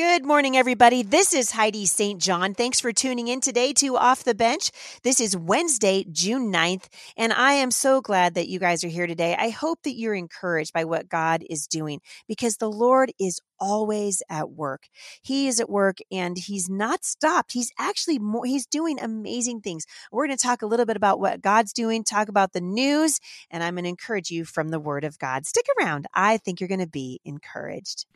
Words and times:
Good 0.00 0.24
morning, 0.24 0.56
everybody. 0.56 1.02
This 1.02 1.34
is 1.34 1.50
Heidi 1.50 1.84
St. 1.84 2.18
John. 2.18 2.54
Thanks 2.54 2.80
for 2.80 2.90
tuning 2.90 3.28
in 3.28 3.42
today 3.42 3.74
to 3.74 3.98
Off 3.98 4.24
the 4.24 4.34
Bench. 4.34 4.70
This 5.02 5.20
is 5.20 5.36
Wednesday, 5.36 6.06
June 6.10 6.50
9th, 6.50 6.86
and 7.18 7.34
I 7.34 7.52
am 7.52 7.70
so 7.70 8.00
glad 8.00 8.32
that 8.32 8.48
you 8.48 8.58
guys 8.58 8.82
are 8.82 8.88
here 8.88 9.06
today. 9.06 9.36
I 9.38 9.50
hope 9.50 9.82
that 9.82 9.98
you're 9.98 10.14
encouraged 10.14 10.72
by 10.72 10.86
what 10.86 11.10
God 11.10 11.44
is 11.50 11.66
doing 11.66 12.00
because 12.26 12.56
the 12.56 12.70
Lord 12.70 13.12
is 13.20 13.42
always 13.58 14.22
at 14.30 14.52
work. 14.52 14.88
He 15.20 15.48
is 15.48 15.60
at 15.60 15.68
work 15.68 15.98
and 16.10 16.38
he's 16.38 16.70
not 16.70 17.04
stopped. 17.04 17.52
He's 17.52 17.70
actually 17.78 18.18
more, 18.18 18.46
he's 18.46 18.64
doing 18.64 18.98
amazing 18.98 19.60
things. 19.60 19.84
We're 20.10 20.26
going 20.26 20.38
to 20.38 20.42
talk 20.42 20.62
a 20.62 20.66
little 20.66 20.86
bit 20.86 20.96
about 20.96 21.20
what 21.20 21.42
God's 21.42 21.74
doing, 21.74 22.04
talk 22.04 22.30
about 22.30 22.54
the 22.54 22.62
news, 22.62 23.20
and 23.50 23.62
I'm 23.62 23.74
going 23.74 23.84
to 23.84 23.90
encourage 23.90 24.30
you 24.30 24.46
from 24.46 24.70
the 24.70 24.80
word 24.80 25.04
of 25.04 25.18
God. 25.18 25.44
Stick 25.44 25.66
around. 25.78 26.06
I 26.14 26.38
think 26.38 26.58
you're 26.58 26.68
going 26.68 26.80
to 26.80 26.86
be 26.86 27.20
encouraged. 27.22 28.06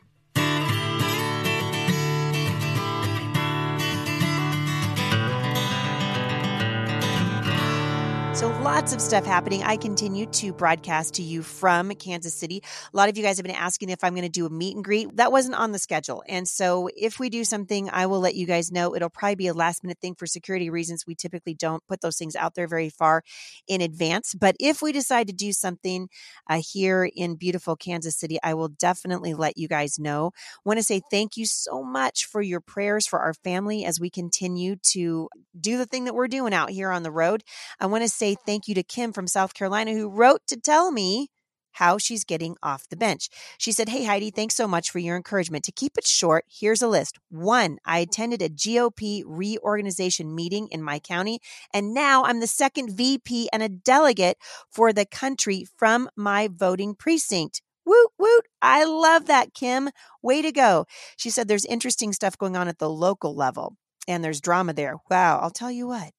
So, 8.35 8.49
lots 8.63 8.93
of 8.93 8.99
stuff 8.99 9.25
happening. 9.25 9.63
I 9.63 9.77
continue 9.77 10.25
to 10.25 10.51
broadcast 10.51 11.13
to 11.13 11.23
you 11.23 11.41
from 11.41 11.89
Kansas 11.91 12.33
City. 12.33 12.61
A 12.93 12.97
lot 12.97 13.07
of 13.07 13.17
you 13.17 13.23
guys 13.23 13.37
have 13.37 13.45
been 13.45 13.55
asking 13.55 13.87
if 13.87 14.03
I'm 14.03 14.13
going 14.13 14.23
to 14.23 14.29
do 14.29 14.45
a 14.45 14.49
meet 14.49 14.75
and 14.75 14.83
greet. 14.83 15.15
That 15.15 15.31
wasn't 15.31 15.55
on 15.55 15.71
the 15.71 15.79
schedule. 15.79 16.21
And 16.27 16.45
so, 16.45 16.89
if 16.97 17.17
we 17.17 17.29
do 17.29 17.45
something, 17.45 17.89
I 17.89 18.07
will 18.07 18.19
let 18.19 18.35
you 18.35 18.45
guys 18.45 18.73
know. 18.73 18.93
It'll 18.93 19.09
probably 19.09 19.35
be 19.35 19.47
a 19.47 19.53
last 19.53 19.85
minute 19.85 19.99
thing 20.01 20.15
for 20.15 20.27
security 20.27 20.69
reasons. 20.69 21.05
We 21.07 21.15
typically 21.15 21.53
don't 21.53 21.81
put 21.87 22.01
those 22.01 22.17
things 22.17 22.35
out 22.35 22.55
there 22.55 22.67
very 22.67 22.89
far 22.89 23.23
in 23.69 23.79
advance. 23.79 24.33
But 24.33 24.57
if 24.59 24.81
we 24.81 24.91
decide 24.91 25.27
to 25.27 25.33
do 25.33 25.53
something 25.53 26.09
uh, 26.49 26.61
here 26.61 27.09
in 27.15 27.35
beautiful 27.35 27.77
Kansas 27.77 28.17
City, 28.17 28.37
I 28.43 28.53
will 28.53 28.67
definitely 28.67 29.33
let 29.33 29.57
you 29.57 29.69
guys 29.69 29.97
know. 29.97 30.31
want 30.65 30.77
to 30.77 30.83
say 30.83 30.99
thank 31.09 31.37
you 31.37 31.45
so 31.45 31.83
much 31.83 32.25
for 32.25 32.41
your 32.41 32.59
prayers 32.59 33.07
for 33.07 33.19
our 33.19 33.33
family 33.33 33.85
as 33.85 33.97
we 33.97 34.09
continue 34.09 34.75
to 34.91 35.29
do 35.57 35.77
the 35.77 35.85
thing 35.85 36.03
that 36.03 36.15
we're 36.15 36.27
doing 36.27 36.53
out 36.53 36.69
here 36.69 36.91
on 36.91 37.03
the 37.03 37.11
road. 37.11 37.41
I 37.79 37.85
want 37.85 38.03
to 38.03 38.09
say 38.09 38.24
say 38.25 38.35
thank 38.45 38.67
you 38.67 38.73
to 38.73 38.81
Kim 38.81 39.13
from 39.13 39.27
South 39.27 39.53
Carolina 39.53 39.93
who 39.93 40.09
wrote 40.09 40.41
to 40.47 40.59
tell 40.59 40.91
me 40.91 41.29
how 41.73 41.99
she's 41.99 42.23
getting 42.23 42.55
off 42.63 42.87
the 42.89 42.95
bench. 42.95 43.29
She 43.59 43.71
said, 43.71 43.89
Hey, 43.89 44.05
Heidi, 44.05 44.31
thanks 44.31 44.55
so 44.55 44.67
much 44.67 44.89
for 44.89 44.97
your 44.97 45.15
encouragement. 45.15 45.63
To 45.65 45.71
keep 45.71 45.97
it 45.97 46.07
short, 46.07 46.45
here's 46.49 46.81
a 46.81 46.87
list. 46.87 47.19
One, 47.29 47.77
I 47.85 47.99
attended 47.99 48.41
a 48.41 48.49
GOP 48.49 49.21
reorganization 49.25 50.33
meeting 50.33 50.69
in 50.71 50.81
my 50.81 50.97
county, 50.97 51.39
and 51.71 51.93
now 51.93 52.23
I'm 52.23 52.39
the 52.39 52.47
second 52.47 52.95
VP 52.97 53.49
and 53.53 53.61
a 53.61 53.69
delegate 53.69 54.37
for 54.71 54.91
the 54.91 55.05
country 55.05 55.65
from 55.77 56.09
my 56.15 56.49
voting 56.51 56.95
precinct. 56.95 57.61
Woot, 57.85 58.09
woot. 58.17 58.47
I 58.61 58.85
love 58.85 59.27
that, 59.27 59.53
Kim. 59.53 59.89
Way 60.23 60.41
to 60.41 60.51
go. 60.51 60.85
She 61.17 61.29
said 61.29 61.47
there's 61.47 61.65
interesting 61.65 62.13
stuff 62.13 62.37
going 62.37 62.55
on 62.55 62.67
at 62.67 62.79
the 62.79 62.89
local 62.89 63.35
level 63.35 63.75
and 64.07 64.23
there's 64.23 64.41
drama 64.41 64.73
there. 64.73 64.95
Wow. 65.11 65.39
I'll 65.39 65.51
tell 65.51 65.71
you 65.71 65.87
what. 65.87 66.11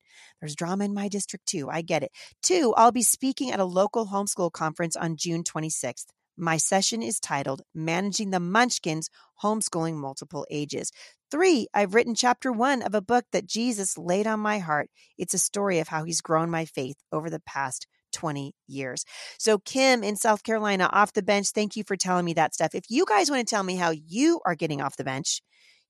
There's 0.47 0.55
drama 0.55 0.85
in 0.85 0.95
my 0.95 1.09
district 1.09 1.47
too. 1.47 1.69
I 1.69 1.83
get 1.83 2.05
it. 2.05 2.13
Two, 2.41 2.73
I'll 2.77 2.93
be 2.93 3.03
speaking 3.03 3.51
at 3.51 3.59
a 3.59 3.65
local 3.65 4.07
homeschool 4.07 4.53
conference 4.53 4.95
on 4.95 5.17
June 5.17 5.43
26th. 5.43 6.05
My 6.37 6.57
session 6.57 7.03
is 7.03 7.19
titled 7.19 7.63
Managing 7.75 8.31
the 8.31 8.39
Munchkins 8.39 9.11
Homeschooling 9.43 9.95
Multiple 9.95 10.47
Ages. 10.49 10.93
Three, 11.33 11.67
I've 11.75 11.95
written 11.95 12.15
chapter 12.15 12.53
one 12.53 12.83
of 12.83 12.95
a 12.95 13.03
book 13.03 13.25
that 13.33 13.49
Jesus 13.49 13.99
laid 13.99 14.29
on 14.29 14.39
my 14.39 14.61
heart. 14.61 14.89
It's 15.19 15.35
a 15.35 15.39
story 15.39 15.81
of 15.81 15.89
how 15.89 16.05
he's 16.05 16.21
grown 16.21 16.49
my 16.49 16.65
faith 16.65 16.95
over 17.11 17.29
the 17.29 17.41
past 17.41 17.89
20 18.13 18.55
years. 18.69 19.05
So, 19.41 19.59
Kim 19.59 20.05
in 20.05 20.15
South 20.15 20.45
Carolina, 20.45 20.89
off 20.93 21.13
the 21.13 21.25
bench, 21.25 21.49
thank 21.49 21.75
you 21.75 21.83
for 21.83 21.97
telling 21.97 22.25
me 22.25 22.35
that 22.35 22.55
stuff. 22.55 22.73
If 22.73 22.85
you 22.89 23.05
guys 23.05 23.33
want 23.33 23.45
to 23.45 23.53
tell 23.53 23.65
me 23.65 23.75
how 23.75 23.91
you 23.91 24.41
are 24.47 24.55
getting 24.55 24.81
off 24.81 24.97
the 24.97 25.03
bench, 25.03 25.43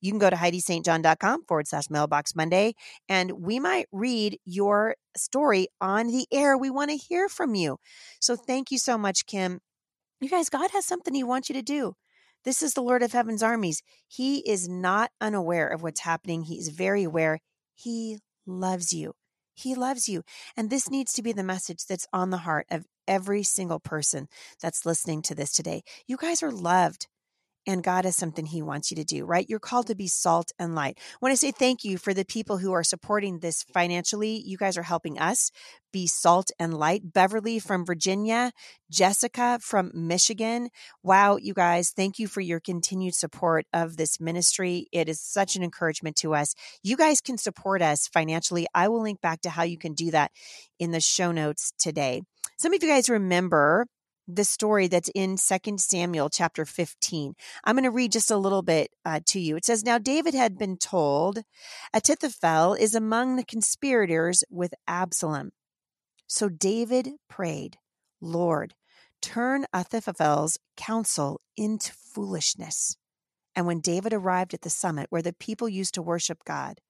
you 0.07 0.13
can 0.13 0.19
go 0.19 0.31
to 0.31 0.37
HeidiSt.John.com 0.37 1.45
forward 1.47 1.69
slash 1.69 1.91
mailbox 1.91 2.35
Monday, 2.35 2.75
and 3.09 3.33
we 3.33 3.59
might 3.59 3.87
read 3.93 4.39
your 4.45 4.97
story 5.17 5.69
on 5.81 6.07
the 6.07 6.27
air. 6.33 6.57
We 6.57 6.71
want 6.71 6.91
to 6.91 6.97
hear 6.97 7.29
from 7.29 7.55
you. 7.55 7.79
So 8.21 8.37
thank 8.37 8.71
you 8.71 8.79
so 8.79 8.97
much, 8.97 9.27
Kim. 9.27 9.61
You 10.21 10.29
guys, 10.29 10.49
God 10.49 10.71
has 10.71 10.87
something 10.87 11.13
He 11.13 11.25
wants 11.25 11.49
you 11.49 11.55
to 11.55 11.63
do. 11.63 11.95
This 12.45 12.63
is 12.63 12.75
the 12.75 12.83
Lord 12.83 13.03
of 13.03 13.13
Heaven's 13.13 13.43
armies. 13.43 13.83
He 14.07 14.39
is 14.49 14.69
not 14.69 15.11
unaware 15.21 15.67
of 15.67 15.83
what's 15.83 16.01
happening, 16.01 16.43
He 16.43 16.55
is 16.55 16.69
very 16.69 17.03
aware. 17.03 17.41
He 17.75 18.19
loves 18.47 18.93
you. 18.93 19.13
He 19.55 19.75
loves 19.75 20.09
you. 20.09 20.23
And 20.57 20.71
this 20.71 20.91
needs 20.91 21.13
to 21.15 21.23
be 21.23 21.33
the 21.33 21.43
message 21.43 21.87
that's 21.89 22.07
on 22.13 22.31
the 22.31 22.39
heart 22.39 22.67
of 22.71 22.85
every 23.09 23.43
single 23.43 23.81
person 23.81 24.29
that's 24.61 24.87
listening 24.87 25.23
to 25.23 25.35
this 25.35 25.53
today. 25.53 25.83
You 26.07 26.17
guys 26.17 26.43
are 26.43 26.53
loved 26.53 27.09
and 27.67 27.83
God 27.83 28.05
has 28.05 28.17
something 28.17 28.47
He 28.47 28.63
wants 28.63 28.91
you 28.91 28.97
to 28.97 29.05
do, 29.05 29.25
right? 29.25 29.47
You're 29.49 29.59
called 29.59 29.87
to 29.89 29.95
be 29.95 30.07
salt 30.07 30.53
and 30.59 30.75
light. 30.75 30.99
I 30.99 31.17
want 31.21 31.33
to 31.33 31.37
say 31.37 31.51
thank 31.51 31.85
you 31.85 31.99
for 31.99 32.15
the 32.15 32.25
people 32.25 32.59
who 32.59 32.73
are 32.73 32.85
supporting 32.85 33.41
this 33.41 33.63
financially. 33.63 34.43
You 34.45 34.57
guys 34.57 34.77
are 34.77 34.83
helping 34.83 35.19
us 35.19 35.51
be 35.93 36.07
salt 36.07 36.51
and 36.59 36.75
light. 36.75 37.13
Beverly 37.13 37.59
from 37.59 37.87
Virginia, 37.87 38.53
Jessica 38.91 39.59
from 39.63 39.91
Michigan. 39.95 40.69
Wow, 41.03 41.37
you 41.37 41.55
guys, 41.55 41.91
thank 41.91 42.19
you 42.19 42.29
for 42.29 42.41
your 42.41 42.61
continued 42.61 43.15
support 43.15 43.67
of 43.73 43.97
this 43.97 44.21
ministry. 44.21 44.89
It 44.93 45.09
is 45.09 45.21
such 45.21 45.57
an 45.57 45.63
encouragement 45.63 46.17
to 46.17 46.35
us. 46.35 46.55
You 46.83 46.97
guys 46.97 47.21
can 47.21 47.39
support 47.39 47.83
us 47.83 48.09
financially. 48.09 48.67
I 48.75 48.89
will 48.89 49.03
link 49.03 49.21
back 49.21 49.41
to 49.43 49.51
how 49.51 49.63
you 49.63 49.79
can 49.79 49.95
do 49.95 50.11
that 50.11 50.33
in 50.79 50.91
the 50.91 51.01
show 51.01 51.33
notes 51.33 51.73
today. 51.79 52.23
Some 52.59 52.73
of 52.73 52.83
you 52.83 52.89
guys 52.89 53.09
remember 53.09 53.87
the 54.29 54.45
story 54.45 54.89
that's 54.89 55.11
in 55.15 55.37
Second 55.37 55.81
Samuel 55.81 56.29
chapter 56.29 56.65
15. 56.65 57.35
I'm 57.65 57.77
going 57.77 57.85
to 57.85 57.91
read 57.91 58.13
just 58.13 58.31
a 58.31 58.37
little 58.37 58.63
bit 58.63 58.91
uh, 59.05 59.21
to 59.27 59.41
you. 59.41 59.57
It 59.57 59.65
says, 59.65 59.85
Now 59.85 59.99
David 59.99 60.35
had 60.35 60.59
been 60.59 60.77
told, 60.77 61.43
Ahithophel 61.95 62.75
is 62.75 62.95
among 62.95 63.37
the 63.37 63.45
conspirators 63.45 64.43
with 64.51 64.75
Absalom. 64.89 65.53
So 66.27 66.49
David 66.49 67.11
prayed, 67.29 67.79
Lord, 68.21 68.75
turn 69.23 69.67
Ahithophel's 69.73 70.59
counsel 70.77 71.41
into 71.57 71.93
foolishness. 71.93 72.97
And 73.55 73.67
when 73.67 73.81
David 73.81 74.13
arrived 74.13 74.55
at 74.55 74.63
the 74.63 74.71
summit 74.71 75.07
where 75.11 75.23
the 75.23 75.33
people 75.33 75.69
used 75.69 75.95
to 75.95 76.03
worship 76.03 76.45
God, 76.45 76.81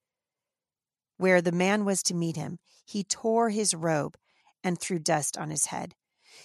where 1.17 1.41
the 1.41 1.51
man 1.51 1.85
was 1.85 2.03
to 2.03 2.13
meet 2.13 2.35
him, 2.35 2.59
he 2.85 3.03
tore 3.03 3.49
his 3.49 3.73
robe 3.73 4.17
and 4.63 4.79
threw 4.79 4.99
dust 4.99 5.37
on 5.37 5.49
his 5.49 5.65
head. 5.65 5.93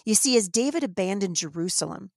You 0.04 0.14
see, 0.14 0.36
as 0.36 0.48
David 0.48 0.82
abandoned 0.82 1.36
Jerusalem, 1.36 2.10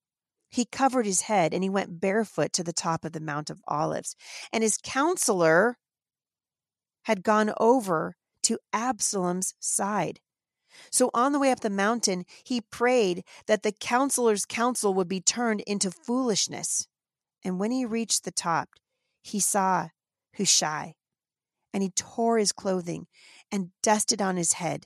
he 0.49 0.65
covered 0.65 1.05
his 1.05 1.21
head 1.21 1.53
and 1.53 1.63
he 1.63 1.69
went 1.69 1.99
barefoot 1.99 2.53
to 2.53 2.63
the 2.63 2.73
top 2.73 3.03
of 3.03 3.11
the 3.11 3.19
Mount 3.19 3.49
of 3.49 3.61
Olives. 3.67 4.15
And 4.53 4.63
his 4.63 4.79
counselor 4.81 5.77
had 7.03 7.23
gone 7.23 7.53
over 7.59 8.15
to 8.43 8.59
Absalom's 8.71 9.53
side. 9.59 10.19
So 10.91 11.09
on 11.13 11.31
the 11.31 11.39
way 11.39 11.51
up 11.51 11.61
the 11.61 11.69
mountain, 11.69 12.25
he 12.43 12.61
prayed 12.61 13.23
that 13.47 13.63
the 13.63 13.71
counselor's 13.71 14.45
counsel 14.45 14.93
would 14.93 15.07
be 15.07 15.21
turned 15.21 15.61
into 15.61 15.91
foolishness. 15.91 16.87
And 17.43 17.59
when 17.59 17.71
he 17.71 17.85
reached 17.85 18.23
the 18.23 18.31
top, 18.31 18.69
he 19.21 19.39
saw 19.39 19.89
Hushai, 20.37 20.95
and 21.73 21.83
he 21.83 21.89
tore 21.89 22.37
his 22.37 22.51
clothing 22.51 23.07
and 23.51 23.71
dusted 23.81 24.21
on 24.21 24.37
his 24.37 24.53
head. 24.53 24.85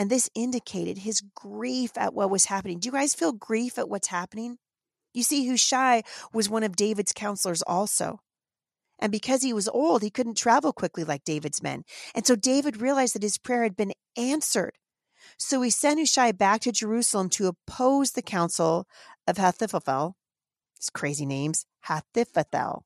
And 0.00 0.08
this 0.08 0.30
indicated 0.34 0.96
his 0.96 1.20
grief 1.34 1.90
at 1.98 2.14
what 2.14 2.30
was 2.30 2.46
happening. 2.46 2.78
Do 2.78 2.86
you 2.86 2.92
guys 2.92 3.12
feel 3.12 3.32
grief 3.32 3.78
at 3.78 3.90
what's 3.90 4.08
happening? 4.08 4.56
You 5.12 5.22
see, 5.22 5.46
Hushai 5.46 6.04
was 6.32 6.48
one 6.48 6.62
of 6.62 6.74
David's 6.74 7.12
counselors 7.12 7.60
also. 7.60 8.20
And 8.98 9.12
because 9.12 9.42
he 9.42 9.52
was 9.52 9.68
old, 9.68 10.00
he 10.00 10.08
couldn't 10.08 10.38
travel 10.38 10.72
quickly 10.72 11.04
like 11.04 11.24
David's 11.24 11.62
men. 11.62 11.84
And 12.14 12.26
so 12.26 12.34
David 12.34 12.80
realized 12.80 13.14
that 13.14 13.22
his 13.22 13.36
prayer 13.36 13.62
had 13.62 13.76
been 13.76 13.92
answered. 14.16 14.72
So 15.36 15.60
he 15.60 15.68
sent 15.68 16.00
Hushai 16.00 16.32
back 16.32 16.62
to 16.62 16.72
Jerusalem 16.72 17.28
to 17.30 17.48
oppose 17.48 18.12
the 18.12 18.22
counsel 18.22 18.86
of 19.26 19.36
Hathiphel. 19.36 20.14
His 20.78 20.88
crazy 20.88 21.26
names, 21.26 21.66
Hathiphel. 21.88 22.84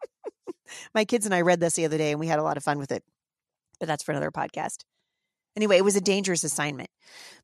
My 0.94 1.04
kids 1.04 1.26
and 1.26 1.34
I 1.34 1.42
read 1.42 1.60
this 1.60 1.74
the 1.74 1.84
other 1.84 1.98
day 1.98 2.12
and 2.12 2.18
we 2.18 2.26
had 2.26 2.38
a 2.38 2.42
lot 2.42 2.56
of 2.56 2.64
fun 2.64 2.78
with 2.78 2.90
it. 2.90 3.04
But 3.78 3.86
that's 3.86 4.02
for 4.02 4.12
another 4.12 4.30
podcast. 4.30 4.78
Anyway, 5.56 5.78
it 5.78 5.84
was 5.84 5.96
a 5.96 6.00
dangerous 6.00 6.44
assignment, 6.44 6.90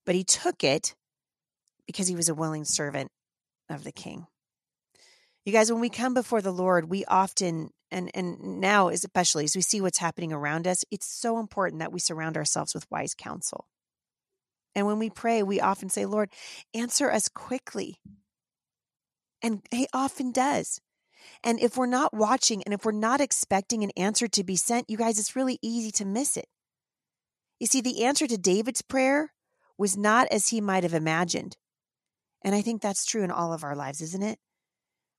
but 0.05 0.14
he 0.14 0.23
took 0.23 0.62
it 0.62 0.94
because 1.87 2.06
he 2.06 2.17
was 2.17 2.29
a 2.29 2.35
willing 2.35 2.64
servant 2.64 3.11
of 3.70 3.85
the 3.85 3.93
king. 3.93 4.26
You 5.44 5.53
guys, 5.53 5.73
when 5.73 5.81
we 5.81 5.88
come 5.88 6.14
before 6.14 6.43
the 6.43 6.53
Lord, 6.53 6.88
we 6.88 7.05
often 7.06 7.70
and 7.91 8.11
and 8.14 8.61
now 8.61 8.88
especially 8.88 9.44
as 9.44 9.56
we 9.56 9.62
see 9.62 9.81
what's 9.81 9.99
happening 9.99 10.32
around 10.32 10.67
us, 10.67 10.85
it's 10.91 11.06
so 11.06 11.38
important 11.38 11.81
that 11.81 11.93
we 11.93 11.99
surround 11.99 12.37
ourselves 12.37 12.75
with 12.75 12.91
wise 12.91 13.14
counsel. 13.14 13.67
And 14.75 14.87
when 14.87 14.99
we 14.99 15.11
pray, 15.11 15.43
we 15.43 15.61
often 15.61 15.88
say, 15.88 16.06
"Lord, 16.06 16.31
answer 16.75 17.11
us 17.11 17.29
quickly." 17.29 17.99
And 19.43 19.62
he 19.70 19.88
often 19.93 20.31
does. 20.31 20.81
And 21.43 21.61
if 21.61 21.76
we're 21.76 21.87
not 21.87 22.15
watching 22.15 22.62
and 22.65 22.73
if 22.73 22.85
we're 22.85 22.93
not 22.93 23.20
expecting 23.20 23.82
an 23.82 23.91
answer 23.97 24.29
to 24.29 24.44
be 24.44 24.56
sent, 24.56 24.88
you 24.88 24.97
guys, 24.97 25.19
it's 25.19 25.37
really 25.37 25.58
easy 25.62 25.91
to 25.93 26.05
miss 26.05 26.37
it. 26.37 26.49
You 27.62 27.69
see, 27.69 27.81
the 27.81 28.03
answer 28.03 28.26
to 28.26 28.37
David's 28.37 28.82
prayer 28.82 29.32
was 29.79 29.97
not 29.97 30.26
as 30.32 30.49
he 30.49 30.61
might 30.61 30.82
have 30.82 30.94
imagined. 30.94 31.56
And 32.43 32.56
I 32.56 32.61
think 32.61 32.82
that's 32.82 33.06
true 33.06 33.23
in 33.23 33.31
all 33.31 33.53
of 33.53 33.62
our 33.62 33.76
lives, 33.76 34.00
isn't 34.00 34.25
it? 34.25 34.41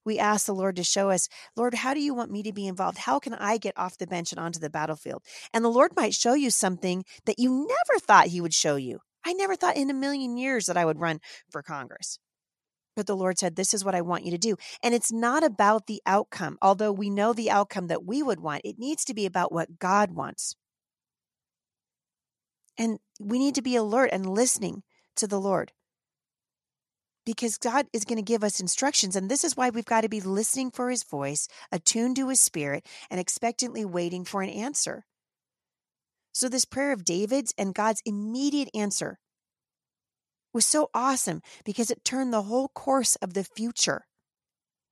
we 0.06 0.20
ask 0.20 0.46
the 0.46 0.54
Lord 0.54 0.76
to 0.76 0.84
show 0.84 1.10
us, 1.10 1.30
Lord, 1.56 1.74
how 1.74 1.94
do 1.94 2.02
you 2.02 2.14
want 2.14 2.32
me 2.32 2.44
to 2.44 2.52
be 2.52 2.68
involved? 2.68 2.98
How 2.98 3.20
can 3.20 3.34
I 3.34 3.58
get 3.58 3.78
off 3.78 3.98
the 3.98 4.06
bench 4.06 4.34
and 4.34 4.40
onto 4.40 4.60
the 4.60 4.70
battlefield? 4.70 5.24
And 5.54 5.64
the 5.64 5.70
Lord 5.70 5.96
might 5.96 6.14
show 6.14 6.34
you 6.34 6.50
something 6.50 7.06
that 7.26 7.40
you 7.40 7.50
never 7.50 8.00
thought 8.00 8.28
He 8.28 8.42
would 8.42 8.54
show 8.54 8.76
you. 8.76 9.00
I 9.26 9.32
never 9.32 9.56
thought 9.56 9.78
in 9.78 9.90
a 9.90 9.94
million 9.94 10.36
years 10.36 10.66
that 10.66 10.78
I 10.78 10.84
would 10.84 11.00
run 11.00 11.20
for 11.50 11.64
Congress. 11.64 12.20
But 12.96 13.08
the 13.08 13.16
Lord 13.16 13.40
said, 13.40 13.56
This 13.56 13.74
is 13.74 13.84
what 13.86 13.96
I 13.96 14.02
want 14.02 14.26
you 14.26 14.32
to 14.32 14.38
do. 14.38 14.58
And 14.84 14.94
it's 14.94 15.12
not 15.12 15.44
about 15.44 15.88
the 15.88 16.02
outcome, 16.06 16.58
although 16.62 16.92
we 16.92 17.10
know 17.10 17.34
the 17.34 17.50
outcome 17.50 17.88
that 17.88 18.06
we 18.06 18.22
would 18.22 18.40
want. 18.40 18.62
It 18.66 18.78
needs 18.78 19.06
to 19.06 19.14
be 19.14 19.26
about 19.26 19.52
what 19.52 19.80
God 19.80 20.12
wants. 20.12 20.56
And 22.78 23.00
we 23.20 23.40
need 23.40 23.56
to 23.56 23.62
be 23.62 23.76
alert 23.76 24.10
and 24.12 24.28
listening 24.28 24.84
to 25.16 25.28
the 25.28 25.40
Lord 25.40 25.72
because 27.26 27.58
God 27.58 27.88
is 27.94 28.06
going 28.06 28.18
to 28.18 28.24
give 28.24 28.44
us 28.44 28.60
instructions. 28.60 29.16
And 29.16 29.30
this 29.30 29.44
is 29.44 29.56
why 29.56 29.70
we've 29.70 29.86
got 29.86 30.02
to 30.02 30.10
be 30.10 30.22
listening 30.22 30.72
for 30.72 30.90
his 30.90 31.04
voice, 31.04 31.48
attuned 31.72 32.16
to 32.18 32.30
his 32.30 32.42
spirit, 32.42 32.86
and 33.10 33.20
expectantly 33.20 33.86
waiting 33.86 34.26
for 34.26 34.42
an 34.42 34.50
answer. 34.50 35.06
So, 36.34 36.50
this 36.50 36.66
prayer 36.66 36.92
of 36.92 37.06
David's 37.06 37.54
and 37.58 37.76
God's 37.76 38.02
immediate 38.06 38.70
answer 38.74 39.20
was 40.52 40.66
so 40.66 40.90
awesome 40.94 41.42
because 41.64 41.92
it 41.92 42.04
turned 42.04 42.34
the 42.34 42.44
whole 42.44 42.70
course 42.70 43.16
of 43.18 43.34
the 43.34 43.44
future. 43.44 44.06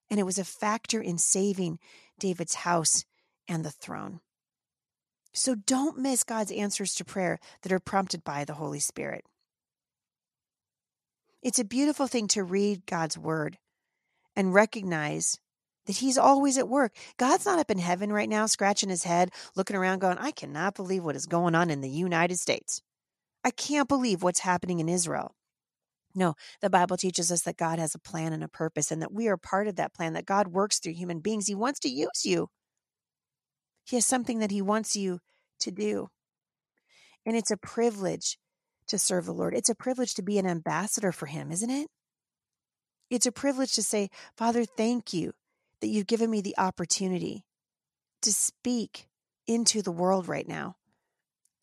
And 0.10 0.20
it 0.20 0.24
was 0.24 0.38
a 0.38 0.44
factor 0.44 1.02
in 1.02 1.18
saving 1.18 1.80
David's 2.20 2.56
house 2.56 3.06
and 3.48 3.66
the 3.66 3.72
throne. 3.72 4.20
So, 5.34 5.56
don't 5.56 5.98
miss 5.98 6.24
God's 6.24 6.52
answers 6.52 6.94
to 6.96 7.06
prayer 7.06 7.40
that 7.62 7.72
are 7.72 7.80
prompted 7.80 8.24
by 8.24 8.44
the 8.44 8.56
Holy 8.56 8.80
Spirit. 8.80 9.24
It's 11.42 11.60
a 11.60 11.64
beautiful 11.64 12.08
thing 12.08 12.28
to 12.30 12.44
read 12.44 12.86
God's 12.86 13.18
word 13.18 13.58
and 14.36 14.54
recognize 14.54 15.40
that 15.86 15.98
he's 15.98 16.18
always 16.18 16.58
at 16.58 16.70
work. 16.70 16.94
God's 17.18 17.46
not 17.46 17.60
up 17.60 17.72
in 17.72 17.80
heaven 17.80 18.14
right 18.14 18.30
now, 18.30 18.46
scratching 18.46 18.90
his 18.90 19.04
head, 19.04 19.32
looking 19.56 19.76
around, 19.76 20.00
going, 20.00 20.18
I 20.18 20.32
cannot 20.32 20.76
believe 20.76 21.04
what 21.04 21.16
is 21.16 21.26
going 21.26 21.56
on 21.56 21.70
in 21.70 21.82
the 21.82 21.90
United 21.90 22.38
States. 22.38 22.82
I 23.44 23.52
can't 23.52 23.90
believe 23.90 24.22
what's 24.22 24.42
happening 24.42 24.80
in 24.80 24.90
Israel. 24.90 25.34
No, 26.14 26.36
the 26.62 26.70
Bible 26.70 26.98
teaches 26.98 27.32
us 27.32 27.42
that 27.44 27.58
God 27.58 27.80
has 27.80 27.96
a 27.96 28.00
plan 28.00 28.34
and 28.34 28.44
a 28.44 28.48
purpose, 28.48 28.92
and 28.92 29.02
that 29.02 29.14
we 29.14 29.28
are 29.28 29.38
part 29.38 29.68
of 29.68 29.78
that 29.78 29.94
plan, 29.94 30.14
that 30.14 30.26
God 30.26 30.50
works 30.50 30.80
through 30.80 30.94
human 30.94 31.20
beings. 31.20 31.48
He 31.48 31.56
wants 31.56 31.80
to 31.80 31.90
use 31.90 32.26
you, 32.26 32.50
He 33.84 33.96
has 33.98 34.06
something 34.06 34.40
that 34.40 34.52
He 34.52 34.62
wants 34.62 34.96
you 34.96 35.20
to 35.60 35.72
do. 35.72 36.10
And 37.26 37.36
it's 37.36 37.52
a 37.52 37.58
privilege 37.58 38.38
to 38.88 38.98
serve 38.98 39.26
the 39.26 39.34
Lord. 39.34 39.54
It's 39.54 39.70
a 39.70 39.76
privilege 39.76 40.14
to 40.16 40.22
be 40.22 40.38
an 40.38 40.48
ambassador 40.48 41.12
for 41.12 41.28
Him, 41.28 41.52
isn't 41.52 41.70
it? 41.70 41.88
It's 43.10 43.26
a 43.26 43.32
privilege 43.32 43.74
to 43.76 43.84
say, 43.84 44.10
Father, 44.38 44.64
thank 44.66 45.14
you 45.14 45.34
that 45.82 45.88
you've 45.88 46.08
given 46.08 46.30
me 46.30 46.42
the 46.42 46.56
opportunity 46.58 47.46
to 48.22 48.34
speak 48.34 49.08
into 49.48 49.82
the 49.82 49.92
world 49.92 50.28
right 50.28 50.48
now 50.48 50.76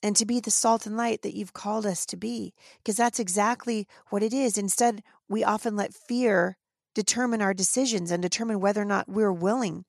and 0.02 0.14
to 0.16 0.26
be 0.26 0.40
the 0.40 0.50
salt 0.50 0.86
and 0.86 0.96
light 0.96 1.22
that 1.22 1.34
you've 1.34 1.52
called 1.52 1.86
us 1.86 2.06
to 2.06 2.16
be, 2.16 2.52
because 2.78 2.96
that's 2.96 3.18
exactly 3.18 3.86
what 4.10 4.22
it 4.22 4.32
is. 4.32 4.58
Instead, 4.58 5.02
we 5.28 5.42
often 5.42 5.74
let 5.74 5.94
fear 5.94 6.56
determine 6.94 7.42
our 7.42 7.54
decisions 7.54 8.10
and 8.10 8.22
determine 8.22 8.60
whether 8.60 8.82
or 8.82 8.84
not 8.84 9.08
we're 9.08 9.32
willing 9.32 9.84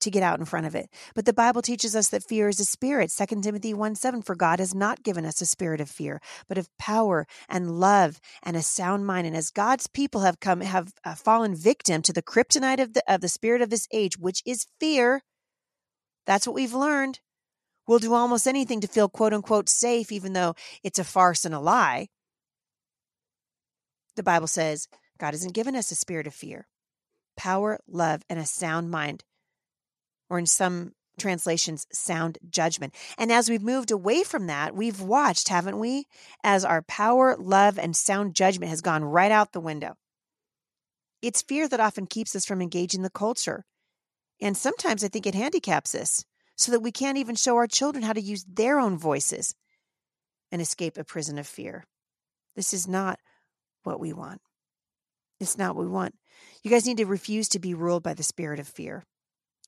to 0.00 0.10
get 0.10 0.22
out 0.22 0.38
in 0.38 0.44
front 0.44 0.66
of 0.66 0.74
it. 0.74 0.88
But 1.14 1.24
the 1.24 1.32
Bible 1.32 1.62
teaches 1.62 1.96
us 1.96 2.08
that 2.08 2.22
fear 2.22 2.48
is 2.48 2.60
a 2.60 2.64
spirit. 2.64 3.12
2 3.16 3.40
Timothy 3.40 3.74
1 3.74 3.94
7, 3.94 4.22
for 4.22 4.34
God 4.34 4.58
has 4.58 4.74
not 4.74 5.02
given 5.02 5.24
us 5.24 5.40
a 5.40 5.46
spirit 5.46 5.80
of 5.80 5.90
fear, 5.90 6.20
but 6.48 6.58
of 6.58 6.68
power 6.78 7.26
and 7.48 7.80
love 7.80 8.20
and 8.42 8.56
a 8.56 8.62
sound 8.62 9.06
mind. 9.06 9.26
And 9.26 9.36
as 9.36 9.50
God's 9.50 9.86
people 9.86 10.22
have 10.22 10.40
come, 10.40 10.60
have 10.60 10.92
uh, 11.04 11.14
fallen 11.14 11.54
victim 11.54 12.02
to 12.02 12.12
the 12.12 12.22
kryptonite 12.22 12.80
of 12.80 12.94
the, 12.94 13.02
of 13.12 13.20
the 13.20 13.28
spirit 13.28 13.62
of 13.62 13.70
this 13.70 13.88
age, 13.92 14.18
which 14.18 14.42
is 14.46 14.66
fear, 14.80 15.22
that's 16.26 16.46
what 16.46 16.54
we've 16.54 16.74
learned. 16.74 17.20
We'll 17.86 17.98
do 17.98 18.12
almost 18.12 18.46
anything 18.46 18.82
to 18.82 18.86
feel 18.86 19.08
quote 19.08 19.32
unquote 19.32 19.68
safe, 19.68 20.12
even 20.12 20.34
though 20.34 20.54
it's 20.82 20.98
a 20.98 21.04
farce 21.04 21.44
and 21.44 21.54
a 21.54 21.60
lie. 21.60 22.08
The 24.16 24.22
Bible 24.22 24.48
says 24.48 24.88
God 25.18 25.32
hasn't 25.32 25.54
given 25.54 25.74
us 25.74 25.90
a 25.90 25.94
spirit 25.94 26.26
of 26.26 26.34
fear, 26.34 26.68
power, 27.36 27.80
love, 27.88 28.22
and 28.28 28.38
a 28.38 28.44
sound 28.44 28.90
mind 28.90 29.24
or 30.30 30.38
in 30.38 30.46
some 30.46 30.92
translations, 31.18 31.86
sound 31.92 32.38
judgment. 32.48 32.94
And 33.16 33.30
as 33.32 33.50
we've 33.50 33.62
moved 33.62 33.90
away 33.90 34.22
from 34.22 34.46
that, 34.46 34.74
we've 34.74 35.00
watched, 35.00 35.48
haven't 35.48 35.78
we, 35.78 36.06
as 36.44 36.64
our 36.64 36.82
power, 36.82 37.36
love, 37.38 37.78
and 37.78 37.94
sound 37.94 38.34
judgment 38.34 38.70
has 38.70 38.80
gone 38.80 39.04
right 39.04 39.32
out 39.32 39.52
the 39.52 39.60
window. 39.60 39.94
It's 41.20 41.42
fear 41.42 41.68
that 41.68 41.80
often 41.80 42.06
keeps 42.06 42.36
us 42.36 42.44
from 42.44 42.62
engaging 42.62 43.02
the 43.02 43.10
culture. 43.10 43.64
And 44.40 44.56
sometimes 44.56 45.02
I 45.02 45.08
think 45.08 45.26
it 45.26 45.34
handicaps 45.34 45.94
us 45.94 46.24
so 46.56 46.72
that 46.72 46.80
we 46.80 46.92
can't 46.92 47.18
even 47.18 47.34
show 47.34 47.56
our 47.56 47.66
children 47.66 48.04
how 48.04 48.12
to 48.12 48.20
use 48.20 48.44
their 48.44 48.78
own 48.78 48.96
voices 48.96 49.54
and 50.52 50.62
escape 50.62 50.96
a 50.96 51.04
prison 51.04 51.38
of 51.38 51.46
fear. 51.46 51.84
This 52.54 52.72
is 52.72 52.86
not 52.86 53.18
what 53.82 54.00
we 54.00 54.12
want. 54.12 54.40
It's 55.40 55.58
not 55.58 55.76
what 55.76 55.84
we 55.84 55.90
want. 55.90 56.14
You 56.62 56.70
guys 56.70 56.86
need 56.86 56.96
to 56.98 57.06
refuse 57.06 57.48
to 57.50 57.58
be 57.58 57.74
ruled 57.74 58.02
by 58.02 58.14
the 58.14 58.22
spirit 58.22 58.60
of 58.60 58.68
fear 58.68 59.04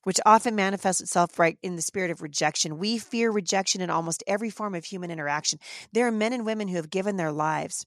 which 0.03 0.19
often 0.25 0.55
manifests 0.55 1.01
itself 1.01 1.37
right 1.37 1.57
in 1.61 1.75
the 1.75 1.81
spirit 1.81 2.11
of 2.11 2.21
rejection. 2.21 2.77
We 2.77 2.97
fear 2.97 3.31
rejection 3.31 3.81
in 3.81 3.89
almost 3.89 4.23
every 4.27 4.49
form 4.49 4.75
of 4.75 4.85
human 4.85 5.11
interaction. 5.11 5.59
There 5.93 6.07
are 6.07 6.11
men 6.11 6.33
and 6.33 6.45
women 6.45 6.67
who 6.67 6.75
have 6.75 6.89
given 6.89 7.17
their 7.17 7.31
lives 7.31 7.85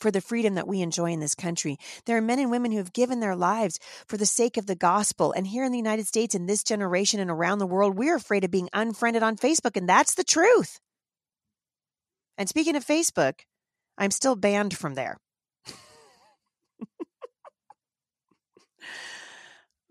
for 0.00 0.10
the 0.10 0.20
freedom 0.20 0.54
that 0.54 0.68
we 0.68 0.82
enjoy 0.82 1.12
in 1.12 1.20
this 1.20 1.34
country. 1.34 1.78
There 2.04 2.16
are 2.16 2.22
men 2.22 2.38
and 2.38 2.50
women 2.50 2.72
who 2.72 2.78
have 2.78 2.92
given 2.92 3.20
their 3.20 3.36
lives 3.36 3.78
for 4.06 4.16
the 4.16 4.26
sake 4.26 4.56
of 4.56 4.66
the 4.66 4.74
gospel. 4.74 5.32
And 5.32 5.46
here 5.46 5.64
in 5.64 5.72
the 5.72 5.78
United 5.78 6.06
States, 6.06 6.34
in 6.34 6.46
this 6.46 6.62
generation 6.62 7.20
and 7.20 7.30
around 7.30 7.58
the 7.58 7.66
world, 7.66 7.96
we're 7.96 8.16
afraid 8.16 8.44
of 8.44 8.50
being 8.50 8.68
unfriended 8.72 9.22
on 9.22 9.36
Facebook. 9.36 9.76
And 9.76 9.88
that's 9.88 10.14
the 10.14 10.24
truth. 10.24 10.80
And 12.36 12.48
speaking 12.48 12.76
of 12.76 12.84
Facebook, 12.84 13.40
I'm 13.96 14.10
still 14.10 14.36
banned 14.36 14.76
from 14.76 14.94
there. 14.94 15.16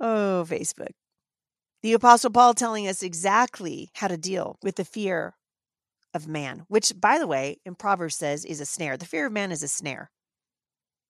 Oh, 0.06 0.46
Facebook. 0.46 0.92
The 1.82 1.94
Apostle 1.94 2.30
Paul 2.30 2.54
telling 2.54 2.90
us 2.90 3.04
exactly 3.04 3.90
how 3.96 4.10
to 4.10 4.18
deal 4.18 4.58
with 4.62 4.76
the 4.76 4.84
fear 4.84 5.36
of 6.14 6.28
man, 6.28 6.66
which, 6.68 6.92
by 7.00 7.18
the 7.18 7.26
way, 7.26 7.62
in 7.66 7.76
Proverbs 7.76 8.18
says 8.18 8.44
is 8.44 8.60
a 8.60 8.66
snare. 8.66 8.98
The 8.98 9.06
fear 9.06 9.28
of 9.28 9.32
man 9.32 9.54
is 9.54 9.64
a 9.64 9.70
snare. 9.70 10.12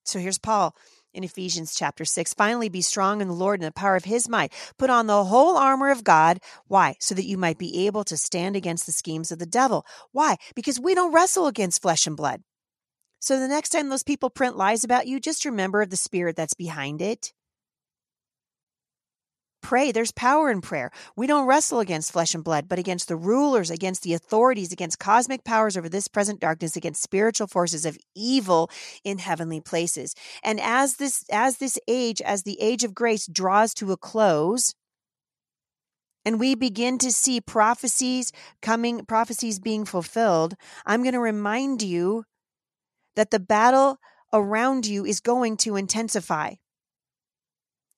So 0.06 0.20
here's 0.20 0.38
Paul 0.38 0.76
in 1.12 1.24
Ephesians 1.24 1.74
chapter 1.74 2.06
6. 2.06 2.36
Finally, 2.36 2.70
be 2.70 2.84
strong 2.84 3.20
in 3.20 3.30
the 3.30 3.34
Lord 3.34 3.60
and 3.60 3.68
the 3.68 3.72
power 3.72 3.96
of 3.96 4.06
his 4.06 4.30
might. 4.30 4.54
Put 4.78 4.92
on 4.92 5.08
the 5.08 5.24
whole 5.24 5.58
armor 5.58 5.90
of 5.90 6.04
God. 6.04 6.38
Why? 6.68 6.96
So 7.00 7.16
that 7.16 7.26
you 7.26 7.38
might 7.40 7.58
be 7.58 7.88
able 7.88 8.04
to 8.04 8.16
stand 8.16 8.56
against 8.56 8.86
the 8.86 8.92
schemes 8.92 9.32
of 9.32 9.40
the 9.40 9.48
devil. 9.48 9.88
Why? 10.12 10.36
Because 10.54 10.80
we 10.80 10.94
don't 10.94 11.14
wrestle 11.14 11.48
against 11.48 11.82
flesh 11.82 12.06
and 12.06 12.16
blood. 12.16 12.44
So 13.20 13.40
the 13.40 13.48
next 13.48 13.70
time 13.70 13.90
those 13.90 14.04
people 14.04 14.30
print 14.30 14.56
lies 14.56 14.84
about 14.84 15.08
you, 15.08 15.20
just 15.20 15.46
remember 15.46 15.84
the 15.84 15.98
spirit 15.98 16.36
that's 16.36 16.54
behind 16.54 17.02
it. 17.02 17.34
Pray. 19.64 19.94
There's 19.94 20.12
power 20.12 20.52
in 20.52 20.62
prayer. 20.62 20.92
We 21.16 21.26
don't 21.26 21.48
wrestle 21.48 21.80
against 21.80 22.12
flesh 22.12 22.36
and 22.36 22.44
blood, 22.44 22.68
but 22.68 22.78
against 22.78 23.08
the 23.08 23.16
rulers, 23.16 23.72
against 23.72 24.04
the 24.04 24.14
authorities, 24.14 24.74
against 24.74 25.00
cosmic 25.00 25.46
powers 25.46 25.78
over 25.78 25.88
this 25.88 26.10
present 26.10 26.42
darkness, 26.42 26.76
against 26.76 27.02
spiritual 27.02 27.48
forces 27.48 27.86
of 27.86 27.98
evil 28.14 28.70
in 29.06 29.20
heavenly 29.20 29.62
places. 29.62 30.14
And 30.44 30.60
as 30.60 30.98
this 30.98 31.24
as 31.32 31.58
this 31.58 31.80
age, 31.88 32.22
as 32.22 32.44
the 32.44 32.62
age 32.62 32.84
of 32.84 32.94
grace 32.94 33.26
draws 33.26 33.74
to 33.76 33.94
a 33.94 33.98
close, 33.98 34.76
and 36.26 36.42
we 36.42 36.56
begin 36.56 36.98
to 37.00 37.12
see 37.12 37.40
prophecies 37.40 38.34
coming, 38.62 39.06
prophecies 39.06 39.60
being 39.60 39.86
fulfilled, 39.86 40.56
I'm 40.86 41.04
going 41.04 41.14
to 41.14 41.20
remind 41.20 41.82
you 41.82 42.26
that 43.16 43.32
the 43.32 43.40
battle 43.40 43.98
around 44.34 44.86
you 44.86 45.06
is 45.06 45.22
going 45.22 45.56
to 45.58 45.78
intensify. 45.78 46.56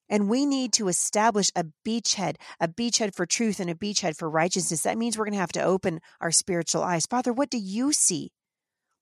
And 0.08 0.28
we 0.28 0.46
need 0.46 0.72
to 0.74 0.88
establish 0.88 1.50
a 1.56 1.66
beachhead, 1.84 2.36
a 2.60 2.68
beachhead 2.68 3.14
for 3.14 3.26
truth 3.26 3.58
and 3.60 3.68
a 3.68 3.74
beachhead 3.74 4.16
for 4.16 4.30
righteousness. 4.30 4.82
That 4.82 4.98
means 4.98 5.18
we're 5.18 5.24
going 5.24 5.34
to 5.34 5.40
have 5.40 5.52
to 5.52 5.62
open 5.62 6.00
our 6.20 6.30
spiritual 6.30 6.82
eyes. 6.82 7.06
Father, 7.06 7.32
what 7.32 7.50
do 7.50 7.58
you 7.58 7.92
see? 7.92 8.30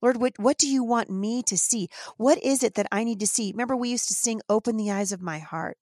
Lord, 0.00 0.18
what, 0.18 0.32
what 0.38 0.58
do 0.58 0.68
you 0.68 0.84
want 0.84 1.10
me 1.10 1.42
to 1.44 1.56
see? 1.56 1.88
What 2.16 2.42
is 2.42 2.62
it 2.62 2.74
that 2.74 2.86
I 2.92 3.04
need 3.04 3.20
to 3.20 3.26
see? 3.26 3.52
Remember, 3.52 3.76
we 3.76 3.90
used 3.90 4.08
to 4.08 4.14
sing, 4.14 4.40
Open 4.48 4.76
the 4.76 4.90
eyes 4.90 5.12
of 5.12 5.22
my 5.22 5.38
heart. 5.38 5.78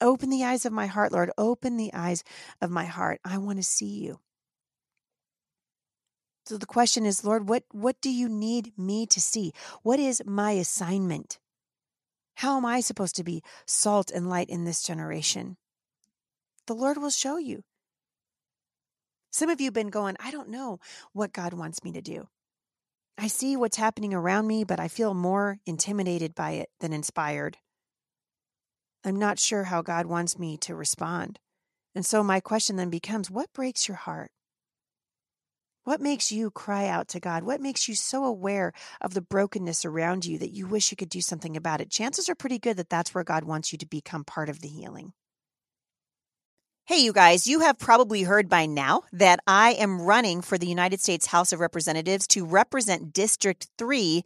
Open 0.00 0.30
the 0.30 0.44
eyes 0.44 0.64
of 0.64 0.72
my 0.72 0.86
heart, 0.86 1.12
Lord. 1.12 1.30
Open 1.36 1.76
the 1.76 1.92
eyes 1.92 2.22
of 2.60 2.70
my 2.70 2.84
heart. 2.84 3.20
I 3.24 3.38
want 3.38 3.58
to 3.58 3.64
see 3.64 3.98
you. 4.04 4.20
So 6.46 6.56
the 6.56 6.66
question 6.66 7.04
is, 7.04 7.24
Lord, 7.24 7.48
what, 7.48 7.64
what 7.72 8.00
do 8.00 8.10
you 8.10 8.26
need 8.26 8.72
me 8.78 9.06
to 9.08 9.20
see? 9.20 9.52
What 9.82 10.00
is 10.00 10.22
my 10.24 10.52
assignment? 10.52 11.38
How 12.38 12.56
am 12.56 12.64
I 12.64 12.78
supposed 12.78 13.16
to 13.16 13.24
be 13.24 13.42
salt 13.66 14.12
and 14.12 14.30
light 14.30 14.48
in 14.48 14.62
this 14.62 14.84
generation? 14.84 15.56
The 16.68 16.74
Lord 16.74 16.96
will 16.96 17.10
show 17.10 17.36
you. 17.36 17.64
Some 19.32 19.50
of 19.50 19.60
you 19.60 19.66
have 19.66 19.74
been 19.74 19.90
going, 19.90 20.14
I 20.20 20.30
don't 20.30 20.48
know 20.48 20.78
what 21.12 21.32
God 21.32 21.52
wants 21.52 21.82
me 21.82 21.90
to 21.90 22.00
do. 22.00 22.28
I 23.18 23.26
see 23.26 23.56
what's 23.56 23.76
happening 23.76 24.14
around 24.14 24.46
me, 24.46 24.62
but 24.62 24.78
I 24.78 24.86
feel 24.86 25.14
more 25.14 25.58
intimidated 25.66 26.36
by 26.36 26.52
it 26.52 26.68
than 26.78 26.92
inspired. 26.92 27.56
I'm 29.04 29.16
not 29.16 29.40
sure 29.40 29.64
how 29.64 29.82
God 29.82 30.06
wants 30.06 30.38
me 30.38 30.56
to 30.58 30.76
respond. 30.76 31.40
And 31.92 32.06
so 32.06 32.22
my 32.22 32.38
question 32.38 32.76
then 32.76 32.88
becomes 32.88 33.32
what 33.32 33.52
breaks 33.52 33.88
your 33.88 33.96
heart? 33.96 34.30
What 35.88 36.02
makes 36.02 36.30
you 36.30 36.50
cry 36.50 36.86
out 36.86 37.08
to 37.08 37.18
God? 37.18 37.44
What 37.44 37.62
makes 37.62 37.88
you 37.88 37.94
so 37.94 38.26
aware 38.26 38.74
of 39.00 39.14
the 39.14 39.22
brokenness 39.22 39.86
around 39.86 40.26
you 40.26 40.36
that 40.36 40.52
you 40.52 40.66
wish 40.66 40.90
you 40.90 40.98
could 40.98 41.08
do 41.08 41.22
something 41.22 41.56
about 41.56 41.80
it? 41.80 41.90
Chances 41.90 42.28
are 42.28 42.34
pretty 42.34 42.58
good 42.58 42.76
that 42.76 42.90
that's 42.90 43.14
where 43.14 43.24
God 43.24 43.44
wants 43.44 43.72
you 43.72 43.78
to 43.78 43.86
become 43.86 44.22
part 44.22 44.50
of 44.50 44.60
the 44.60 44.68
healing. 44.68 45.14
Hey, 46.88 47.04
you 47.04 47.12
guys, 47.12 47.46
you 47.46 47.60
have 47.60 47.78
probably 47.78 48.22
heard 48.22 48.48
by 48.48 48.64
now 48.64 49.02
that 49.12 49.40
I 49.46 49.72
am 49.72 50.00
running 50.00 50.40
for 50.40 50.56
the 50.56 50.66
United 50.66 51.02
States 51.02 51.26
House 51.26 51.52
of 51.52 51.60
Representatives 51.60 52.26
to 52.28 52.46
represent 52.46 53.12
District 53.12 53.68
3 53.76 54.24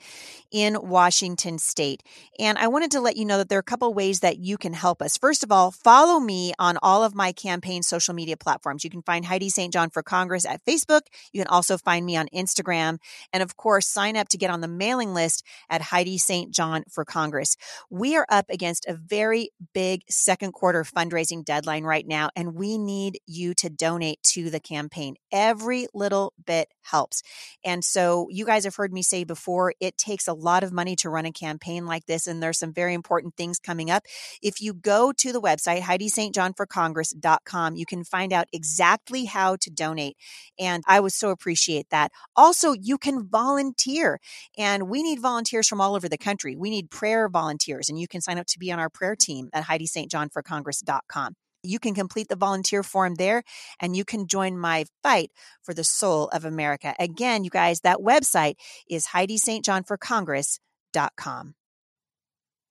in 0.53 0.79
Washington 0.81 1.59
State. 1.59 2.05
And 2.39 2.57
I 2.59 2.69
wanted 2.69 2.93
to 2.93 3.01
let 3.01 3.17
you 3.17 3.25
know 3.25 3.39
that 3.39 3.49
there 3.49 3.59
are 3.59 3.61
a 3.61 3.65
couple 3.65 3.93
ways 3.93 4.21
that 4.21 4.39
you 4.39 4.59
can 4.59 4.75
help 4.75 5.03
us. 5.03 5.17
First 5.17 5.43
of 5.43 5.51
all, 5.51 5.73
follow 5.73 6.21
me 6.21 6.53
on 6.57 6.79
all 6.83 7.03
of 7.03 7.17
my 7.17 7.33
campaign 7.33 7.83
social 7.83 8.15
media 8.15 8.37
platforms. 8.37 8.85
You 8.85 8.91
can 8.91 9.03
find 9.03 9.25
Heidi 9.25 9.49
St. 9.49 9.73
John 9.73 9.91
for 9.91 10.05
Congress 10.05 10.47
at 10.47 10.65
Facebook. 10.65 11.01
You 11.33 11.41
can 11.41 11.49
also 11.49 11.77
find 11.77 12.07
me 12.07 12.17
on 12.17 12.29
Instagram. 12.33 12.99
And 13.33 13.43
of 13.43 13.57
course, 13.57 13.89
sign 13.89 14.17
up 14.17 14.29
to 14.29 14.39
get 14.39 14.51
on 14.51 14.61
the 14.61 14.69
mailing 14.69 15.15
list 15.15 15.45
at 15.69 15.83
Heidi 15.83 16.17
St. 16.17 16.55
John 16.55 16.85
for 16.89 17.05
Congress. 17.05 17.57
We 17.91 18.17
are 18.17 18.27
up 18.29 18.47
against 18.51 18.87
a 18.87 18.95
very 18.95 19.51
big 19.75 20.03
second 20.09 20.53
quarter 20.53 20.85
fundraising 20.85 21.45
deadline 21.45 21.83
right 21.83 22.07
now. 22.07 22.31
And 22.37 22.52
we 22.55 22.79
need 22.79 23.21
you 23.27 23.55
to 23.55 23.71
donate 23.71 24.23
to 24.23 24.51
the 24.51 24.61
campaign. 24.61 25.17
Every 25.31 25.87
little 25.95 26.33
bit 26.45 26.69
helps. 26.83 27.23
And 27.65 27.85
so 27.85 28.27
you 28.31 28.45
guys 28.45 28.65
have 28.65 28.77
heard 28.77 28.93
me 28.93 29.03
say 29.03 29.25
before, 29.25 29.75
it 29.81 29.97
takes 29.97 30.27
a 30.27 30.33
lot 30.33 30.65
of 30.65 30.73
money 30.73 30.97
to 30.97 31.11
run 31.11 31.27
a 31.27 31.33
campaign 31.33 31.87
like 31.87 32.07
this. 32.07 32.27
And 32.27 32.43
there's 32.43 32.59
some 32.59 32.73
very 32.73 32.95
important 32.95 33.37
things 33.37 33.59
coming 33.59 33.91
up. 33.91 34.05
If 34.43 34.61
you 34.61 34.75
go 34.75 35.13
to 35.13 35.33
the 35.33 35.41
website, 35.41 35.81
HeidiSt.JohnForCongress.com, 35.81 37.77
you 37.77 37.87
can 37.87 38.05
find 38.05 38.33
out 38.33 38.49
exactly 38.53 39.25
how 39.27 39.57
to 39.57 39.71
donate. 39.71 40.17
And 40.59 40.83
I 40.87 41.01
would 41.01 41.13
so 41.13 41.31
appreciate 41.31 41.91
that. 41.91 42.13
Also, 42.37 42.73
you 42.73 42.99
can 42.99 43.29
volunteer. 43.29 44.19
And 44.59 44.89
we 44.89 45.03
need 45.03 45.21
volunteers 45.21 45.69
from 45.69 45.81
all 45.81 45.95
over 45.95 46.09
the 46.09 46.19
country. 46.19 46.57
We 46.57 46.71
need 46.71 46.91
prayer 46.91 47.29
volunteers, 47.29 47.89
and 47.89 47.99
you 47.99 48.09
can 48.09 48.21
sign 48.21 48.39
up 48.39 48.47
to 48.49 48.59
be 48.59 48.73
on 48.73 48.79
our 48.79 48.91
prayer 48.91 49.17
team 49.17 49.49
at 49.53 49.65
HeidiSt.JohnForCongress.com. 49.65 51.37
You 51.63 51.79
can 51.79 51.95
complete 51.95 52.29
the 52.29 52.37
volunteer 52.37 52.83
form 52.83 53.15
there 53.15 53.43
and 53.81 53.97
you 53.97 54.05
can 54.05 54.27
join 54.27 54.59
my 54.59 54.85
fight 55.03 55.31
for 55.63 55.73
the 55.75 55.85
soul 55.85 56.29
of 56.29 56.45
America. 56.45 56.95
Again, 56.99 57.45
you 57.45 57.51
guys, 57.51 57.81
that 57.81 57.99
website 57.99 58.57
is 58.89 59.09
HeidiSt.JohnForCongress.com. 59.09 61.55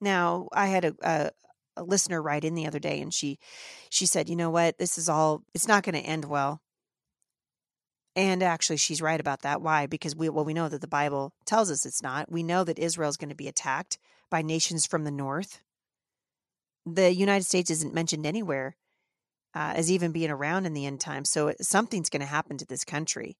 Now, 0.01 0.49
I 0.51 0.67
had 0.67 0.85
a, 0.85 0.95
a, 1.01 1.31
a 1.77 1.83
listener 1.83 2.21
write 2.21 2.43
in 2.43 2.55
the 2.55 2.67
other 2.67 2.79
day 2.79 2.99
and 2.99 3.13
she 3.13 3.39
she 3.89 4.05
said, 4.05 4.29
"You 4.29 4.35
know 4.35 4.49
what? 4.49 4.77
This 4.77 4.97
is 4.97 5.07
all 5.07 5.43
it's 5.53 5.67
not 5.67 5.83
going 5.83 5.95
to 5.95 6.01
end 6.01 6.25
well." 6.25 6.61
And 8.15 8.43
actually, 8.43 8.77
she's 8.77 9.01
right 9.01 9.19
about 9.19 9.43
that. 9.43 9.61
Why? 9.61 9.85
Because 9.85 10.15
we 10.15 10.27
well, 10.27 10.43
we 10.43 10.53
know 10.53 10.67
that 10.67 10.81
the 10.81 10.87
Bible 10.87 11.33
tells 11.45 11.71
us 11.71 11.85
it's 11.85 12.03
not. 12.03 12.31
We 12.31 12.43
know 12.43 12.63
that 12.63 12.79
Israel 12.79 13.09
is 13.09 13.17
going 13.17 13.29
to 13.29 13.35
be 13.35 13.47
attacked 13.47 13.97
by 14.29 14.41
nations 14.41 14.85
from 14.85 15.03
the 15.03 15.11
north. 15.11 15.61
The 16.85 17.13
United 17.13 17.45
States 17.45 17.69
isn't 17.69 17.93
mentioned 17.93 18.25
anywhere 18.25 18.75
uh, 19.53 19.73
as 19.75 19.91
even 19.91 20.11
being 20.11 20.31
around 20.31 20.65
in 20.65 20.73
the 20.73 20.85
end 20.85 20.99
times. 20.99 21.29
So 21.29 21.53
something's 21.61 22.09
going 22.09 22.21
to 22.21 22.25
happen 22.25 22.57
to 22.57 22.65
this 22.65 22.83
country. 22.83 23.37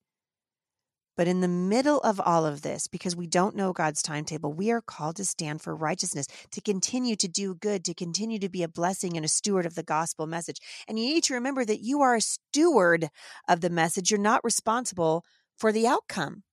But 1.18 1.28
in 1.28 1.42
the 1.42 1.48
middle 1.48 2.00
of 2.00 2.22
all 2.22 2.46
of 2.46 2.62
this, 2.62 2.88
because 2.88 3.16
we 3.16 3.28
don't 3.28 3.56
know 3.56 3.74
God's 3.74 4.02
timetable, 4.02 4.54
we 4.54 4.72
are 4.72 4.82
called 4.82 5.18
to 5.18 5.26
stand 5.26 5.62
for 5.62 5.76
righteousness, 5.76 6.26
to 6.52 6.62
continue 6.62 7.16
to 7.18 7.28
do 7.28 7.54
good, 7.54 7.84
to 7.86 7.94
continue 7.94 8.40
to 8.40 8.50
be 8.50 8.64
a 8.64 8.70
blessing 8.70 9.18
and 9.18 9.26
a 9.26 9.30
steward 9.30 9.66
of 9.66 9.76
the 9.76 9.84
gospel 9.84 10.26
message. 10.26 10.58
And 10.88 10.98
you 10.98 11.06
need 11.06 11.24
to 11.26 11.34
remember 11.34 11.66
that 11.66 11.82
you 11.82 12.02
are 12.02 12.16
a 12.16 12.22
steward 12.22 13.10
of 13.48 13.60
the 13.62 13.70
message. 13.70 14.10
You're 14.10 14.20
not 14.20 14.44
responsible 14.44 15.24
for 15.58 15.72
the 15.72 15.86
outcome. 15.86 16.44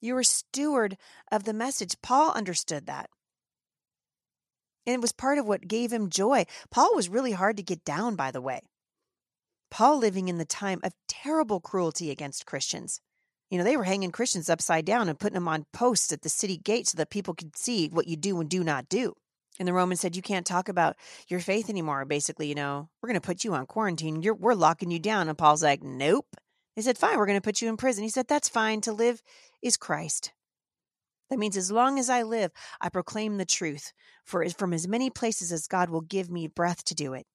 You're 0.00 0.20
a 0.20 0.24
steward 0.24 0.96
of 1.30 1.44
the 1.44 1.52
message. 1.52 1.94
Paul 2.02 2.32
understood 2.32 2.86
that. 2.86 3.10
And 4.90 4.96
it 4.96 5.00
was 5.00 5.12
part 5.12 5.38
of 5.38 5.46
what 5.46 5.68
gave 5.68 5.92
him 5.92 6.10
joy. 6.10 6.46
Paul 6.68 6.96
was 6.96 7.08
really 7.08 7.30
hard 7.30 7.56
to 7.58 7.62
get 7.62 7.84
down, 7.84 8.16
by 8.16 8.32
the 8.32 8.40
way. 8.40 8.62
Paul 9.70 9.98
living 9.98 10.26
in 10.26 10.38
the 10.38 10.44
time 10.44 10.80
of 10.82 10.94
terrible 11.06 11.60
cruelty 11.60 12.10
against 12.10 12.44
Christians. 12.44 13.00
You 13.50 13.58
know, 13.58 13.62
they 13.62 13.76
were 13.76 13.84
hanging 13.84 14.10
Christians 14.10 14.50
upside 14.50 14.84
down 14.84 15.08
and 15.08 15.16
putting 15.16 15.34
them 15.34 15.46
on 15.46 15.66
posts 15.72 16.10
at 16.10 16.22
the 16.22 16.28
city 16.28 16.56
gate 16.56 16.88
so 16.88 16.96
that 16.96 17.08
people 17.08 17.34
could 17.34 17.56
see 17.56 17.86
what 17.86 18.08
you 18.08 18.16
do 18.16 18.40
and 18.40 18.50
do 18.50 18.64
not 18.64 18.88
do. 18.88 19.14
And 19.60 19.68
the 19.68 19.72
Romans 19.72 20.00
said, 20.00 20.16
You 20.16 20.22
can't 20.22 20.44
talk 20.44 20.68
about 20.68 20.96
your 21.28 21.38
faith 21.38 21.70
anymore. 21.70 22.04
Basically, 22.04 22.48
you 22.48 22.56
know, 22.56 22.88
we're 23.00 23.10
going 23.10 23.20
to 23.20 23.24
put 23.24 23.44
you 23.44 23.54
on 23.54 23.66
quarantine. 23.66 24.22
You're, 24.22 24.34
we're 24.34 24.54
locking 24.54 24.90
you 24.90 24.98
down. 24.98 25.28
And 25.28 25.38
Paul's 25.38 25.62
like, 25.62 25.84
Nope. 25.84 26.34
They 26.74 26.82
said, 26.82 26.98
Fine, 26.98 27.16
we're 27.16 27.26
going 27.26 27.38
to 27.38 27.44
put 27.44 27.62
you 27.62 27.68
in 27.68 27.76
prison. 27.76 28.02
He 28.02 28.10
said, 28.10 28.26
That's 28.26 28.48
fine. 28.48 28.80
To 28.80 28.92
live 28.92 29.22
is 29.62 29.76
Christ. 29.76 30.32
That 31.30 31.38
means 31.38 31.56
as 31.56 31.70
long 31.70 31.98
as 31.98 32.10
I 32.10 32.22
live, 32.22 32.50
I 32.80 32.88
proclaim 32.88 33.38
the 33.38 33.44
truth 33.44 33.92
for 34.24 34.46
from 34.50 34.72
as 34.72 34.88
many 34.88 35.10
places 35.10 35.52
as 35.52 35.66
God 35.66 35.88
will 35.88 36.00
give 36.00 36.28
me 36.28 36.48
breath 36.48 36.84
to 36.84 36.94
do 36.94 37.14
it. 37.14 37.26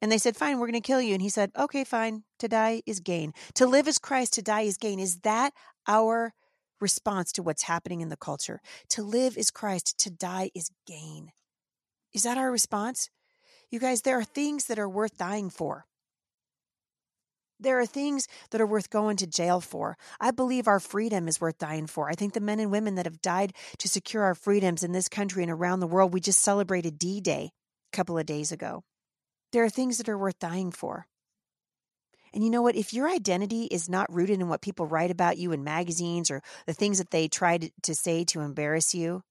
And 0.00 0.12
they 0.12 0.18
said, 0.18 0.36
Fine, 0.36 0.58
we're 0.58 0.66
going 0.66 0.80
to 0.80 0.86
kill 0.86 1.00
you. 1.00 1.14
And 1.14 1.22
he 1.22 1.30
said, 1.30 1.50
Okay, 1.58 1.82
fine. 1.82 2.24
To 2.38 2.48
die 2.48 2.82
is 2.86 3.00
gain. 3.00 3.32
To 3.54 3.66
live 3.66 3.88
is 3.88 3.98
Christ, 3.98 4.34
to 4.34 4.42
die 4.42 4.62
is 4.62 4.76
gain. 4.76 5.00
Is 5.00 5.20
that 5.20 5.52
our 5.88 6.34
response 6.80 7.32
to 7.32 7.42
what's 7.42 7.62
happening 7.62 8.00
in 8.02 8.08
the 8.08 8.16
culture? 8.16 8.60
To 8.90 9.02
live 9.02 9.36
is 9.36 9.50
Christ, 9.50 9.98
to 10.00 10.10
die 10.10 10.50
is 10.54 10.70
gain. 10.86 11.30
Is 12.12 12.22
that 12.24 12.38
our 12.38 12.52
response? 12.52 13.10
You 13.70 13.80
guys, 13.80 14.02
there 14.02 14.18
are 14.18 14.24
things 14.24 14.66
that 14.66 14.78
are 14.78 14.88
worth 14.88 15.16
dying 15.16 15.50
for. 15.50 15.86
There 17.64 17.80
are 17.80 17.86
things 17.86 18.28
that 18.50 18.60
are 18.60 18.66
worth 18.66 18.90
going 18.90 19.16
to 19.16 19.26
jail 19.26 19.60
for. 19.60 19.96
I 20.20 20.30
believe 20.30 20.68
our 20.68 20.80
freedom 20.80 21.26
is 21.26 21.40
worth 21.40 21.58
dying 21.58 21.86
for. 21.86 22.10
I 22.10 22.12
think 22.12 22.34
the 22.34 22.40
men 22.40 22.60
and 22.60 22.70
women 22.70 22.94
that 22.96 23.06
have 23.06 23.22
died 23.22 23.54
to 23.78 23.88
secure 23.88 24.22
our 24.22 24.34
freedoms 24.34 24.82
in 24.82 24.92
this 24.92 25.08
country 25.08 25.42
and 25.42 25.50
around 25.50 25.80
the 25.80 25.86
world, 25.86 26.12
we 26.12 26.20
just 26.20 26.42
celebrated 26.42 26.98
D 26.98 27.22
Day 27.22 27.50
a 27.92 27.96
couple 27.96 28.18
of 28.18 28.26
days 28.26 28.52
ago. 28.52 28.82
There 29.52 29.64
are 29.64 29.70
things 29.70 29.96
that 29.96 30.10
are 30.10 30.18
worth 30.18 30.38
dying 30.38 30.72
for. 30.72 31.06
And 32.34 32.44
you 32.44 32.50
know 32.50 32.62
what? 32.62 32.76
If 32.76 32.92
your 32.92 33.08
identity 33.08 33.64
is 33.64 33.88
not 33.88 34.12
rooted 34.12 34.40
in 34.40 34.48
what 34.48 34.60
people 34.60 34.86
write 34.86 35.10
about 35.10 35.38
you 35.38 35.52
in 35.52 35.64
magazines 35.64 36.30
or 36.30 36.42
the 36.66 36.74
things 36.74 36.98
that 36.98 37.10
they 37.10 37.28
try 37.28 37.58
to, 37.58 37.94
say 37.94 38.24
to 38.24 38.40
embarrass 38.40 38.94
you, 38.94 39.22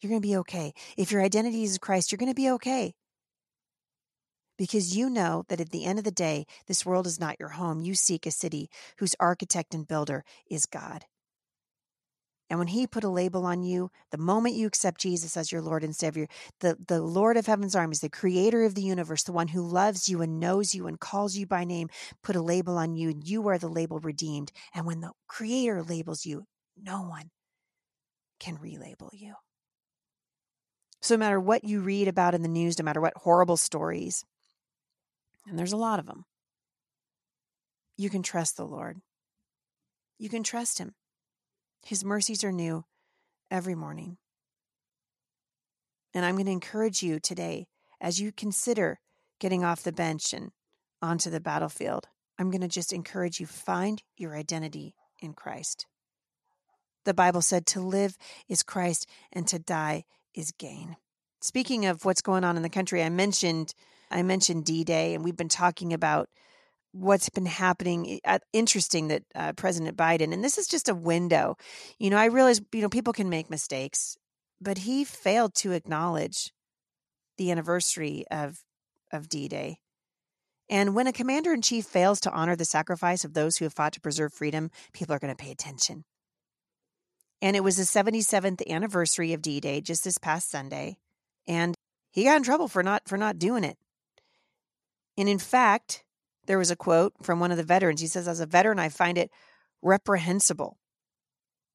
you're 0.00 0.08
going 0.08 0.22
to 0.22 0.26
be 0.26 0.36
okay. 0.38 0.72
If 0.96 1.12
your 1.12 1.22
identity 1.22 1.64
is 1.64 1.76
Christ, 1.76 2.12
you're 2.12 2.18
going 2.18 2.30
to 2.30 2.34
be 2.34 2.50
okay 2.52 2.94
because 4.60 4.94
you 4.94 5.08
know 5.08 5.42
that 5.48 5.58
at 5.58 5.70
the 5.70 5.86
end 5.86 5.98
of 5.98 6.04
the 6.04 6.10
day, 6.10 6.44
this 6.66 6.84
world 6.84 7.06
is 7.06 7.18
not 7.18 7.40
your 7.40 7.48
home. 7.48 7.80
You 7.80 7.94
seek 7.94 8.26
a 8.26 8.30
city 8.30 8.68
whose 8.98 9.16
architect 9.18 9.72
and 9.72 9.88
builder 9.88 10.22
is 10.50 10.66
God. 10.66 11.06
And 12.50 12.58
when 12.58 12.68
he 12.68 12.86
put 12.86 13.02
a 13.02 13.08
label 13.08 13.46
on 13.46 13.62
you, 13.62 13.90
the 14.10 14.18
moment 14.18 14.56
you 14.56 14.66
accept 14.66 15.00
Jesus 15.00 15.34
as 15.34 15.50
your 15.50 15.62
Lord 15.62 15.82
and 15.82 15.96
Savior, 15.96 16.26
the, 16.60 16.76
the 16.88 17.00
Lord 17.00 17.38
of 17.38 17.46
heaven's 17.46 17.74
armies, 17.74 18.00
the 18.00 18.10
creator 18.10 18.62
of 18.64 18.74
the 18.74 18.82
universe, 18.82 19.22
the 19.22 19.32
one 19.32 19.48
who 19.48 19.62
loves 19.62 20.10
you 20.10 20.20
and 20.20 20.38
knows 20.38 20.74
you 20.74 20.86
and 20.86 21.00
calls 21.00 21.36
you 21.36 21.46
by 21.46 21.64
name, 21.64 21.88
put 22.22 22.36
a 22.36 22.42
label 22.42 22.76
on 22.76 22.96
you, 22.96 23.08
and 23.08 23.26
you 23.26 23.48
are 23.48 23.56
the 23.56 23.66
label 23.66 23.98
redeemed. 23.98 24.52
And 24.74 24.84
when 24.84 25.00
the 25.00 25.12
creator 25.26 25.82
labels 25.82 26.26
you, 26.26 26.44
no 26.76 27.00
one 27.00 27.30
can 28.38 28.58
relabel 28.58 29.08
you. 29.14 29.36
So, 31.00 31.14
no 31.14 31.20
matter 31.20 31.40
what 31.40 31.64
you 31.64 31.80
read 31.80 32.08
about 32.08 32.34
in 32.34 32.42
the 32.42 32.48
news, 32.48 32.78
no 32.78 32.84
matter 32.84 33.00
what 33.00 33.14
horrible 33.16 33.56
stories, 33.56 34.22
and 35.50 35.58
there's 35.58 35.72
a 35.72 35.76
lot 35.76 35.98
of 35.98 36.06
them, 36.06 36.24
you 37.96 38.08
can 38.08 38.22
trust 38.22 38.56
the 38.56 38.64
Lord. 38.64 39.00
You 40.18 40.28
can 40.28 40.42
trust 40.42 40.78
Him. 40.78 40.94
His 41.84 42.04
mercies 42.04 42.44
are 42.44 42.52
new 42.52 42.84
every 43.50 43.74
morning. 43.74 44.16
And 46.14 46.24
I'm 46.24 46.36
going 46.36 46.46
to 46.46 46.52
encourage 46.52 47.02
you 47.02 47.18
today 47.18 47.66
as 48.00 48.20
you 48.20 48.32
consider 48.32 49.00
getting 49.38 49.64
off 49.64 49.82
the 49.82 49.92
bench 49.92 50.32
and 50.32 50.52
onto 51.02 51.30
the 51.30 51.40
battlefield. 51.40 52.06
I'm 52.38 52.50
going 52.50 52.60
to 52.60 52.68
just 52.68 52.92
encourage 52.92 53.40
you 53.40 53.46
find 53.46 54.02
your 54.16 54.36
identity 54.36 54.94
in 55.18 55.34
Christ. 55.34 55.86
The 57.04 57.14
Bible 57.14 57.42
said 57.42 57.66
to 57.66 57.80
live 57.80 58.16
is 58.48 58.62
Christ 58.62 59.06
and 59.32 59.46
to 59.48 59.58
die 59.58 60.04
is 60.34 60.52
gain. 60.52 60.96
Speaking 61.40 61.86
of 61.86 62.04
what's 62.04 62.22
going 62.22 62.44
on 62.44 62.56
in 62.56 62.62
the 62.62 62.68
country, 62.68 63.02
I 63.02 63.08
mentioned 63.08 63.74
I 64.10 64.22
mentioned 64.22 64.64
D 64.64 64.84
Day, 64.84 65.14
and 65.14 65.24
we've 65.24 65.36
been 65.36 65.48
talking 65.48 65.92
about 65.92 66.28
what's 66.92 67.28
been 67.28 67.46
happening. 67.46 68.20
Interesting 68.52 69.08
that 69.08 69.22
uh, 69.34 69.52
President 69.52 69.96
Biden, 69.96 70.32
and 70.32 70.42
this 70.42 70.58
is 70.58 70.66
just 70.66 70.88
a 70.88 70.94
window. 70.94 71.56
You 71.98 72.10
know, 72.10 72.16
I 72.16 72.26
realize, 72.26 72.60
you 72.72 72.82
know, 72.82 72.88
people 72.88 73.12
can 73.12 73.28
make 73.28 73.50
mistakes, 73.50 74.16
but 74.60 74.78
he 74.78 75.04
failed 75.04 75.54
to 75.56 75.72
acknowledge 75.72 76.52
the 77.38 77.50
anniversary 77.50 78.24
of 78.30 78.58
of 79.12 79.28
D 79.28 79.48
Day. 79.48 79.78
And 80.68 80.94
when 80.94 81.08
a 81.08 81.12
commander 81.12 81.52
in 81.52 81.62
chief 81.62 81.84
fails 81.84 82.20
to 82.20 82.30
honor 82.30 82.54
the 82.54 82.64
sacrifice 82.64 83.24
of 83.24 83.34
those 83.34 83.56
who 83.56 83.64
have 83.64 83.74
fought 83.74 83.92
to 83.94 84.00
preserve 84.00 84.32
freedom, 84.32 84.70
people 84.92 85.12
are 85.14 85.18
going 85.18 85.34
to 85.34 85.44
pay 85.44 85.50
attention. 85.50 86.04
And 87.42 87.56
it 87.56 87.64
was 87.64 87.76
the 87.76 87.82
77th 87.82 88.64
anniversary 88.68 89.32
of 89.32 89.42
D 89.42 89.60
Day 89.60 89.80
just 89.80 90.04
this 90.04 90.18
past 90.18 90.50
Sunday. 90.50 90.98
And 91.48 91.74
he 92.12 92.24
got 92.24 92.36
in 92.36 92.42
trouble 92.42 92.68
for 92.68 92.82
not 92.82 93.08
for 93.08 93.16
not 93.16 93.38
doing 93.38 93.64
it. 93.64 93.78
And 95.20 95.28
in 95.28 95.38
fact, 95.38 96.02
there 96.46 96.56
was 96.56 96.70
a 96.70 96.76
quote 96.76 97.12
from 97.22 97.40
one 97.40 97.50
of 97.50 97.58
the 97.58 97.62
veterans. 97.62 98.00
He 98.00 98.06
says, 98.06 98.26
As 98.26 98.40
a 98.40 98.46
veteran, 98.46 98.78
I 98.78 98.88
find 98.88 99.18
it 99.18 99.30
reprehensible 99.82 100.78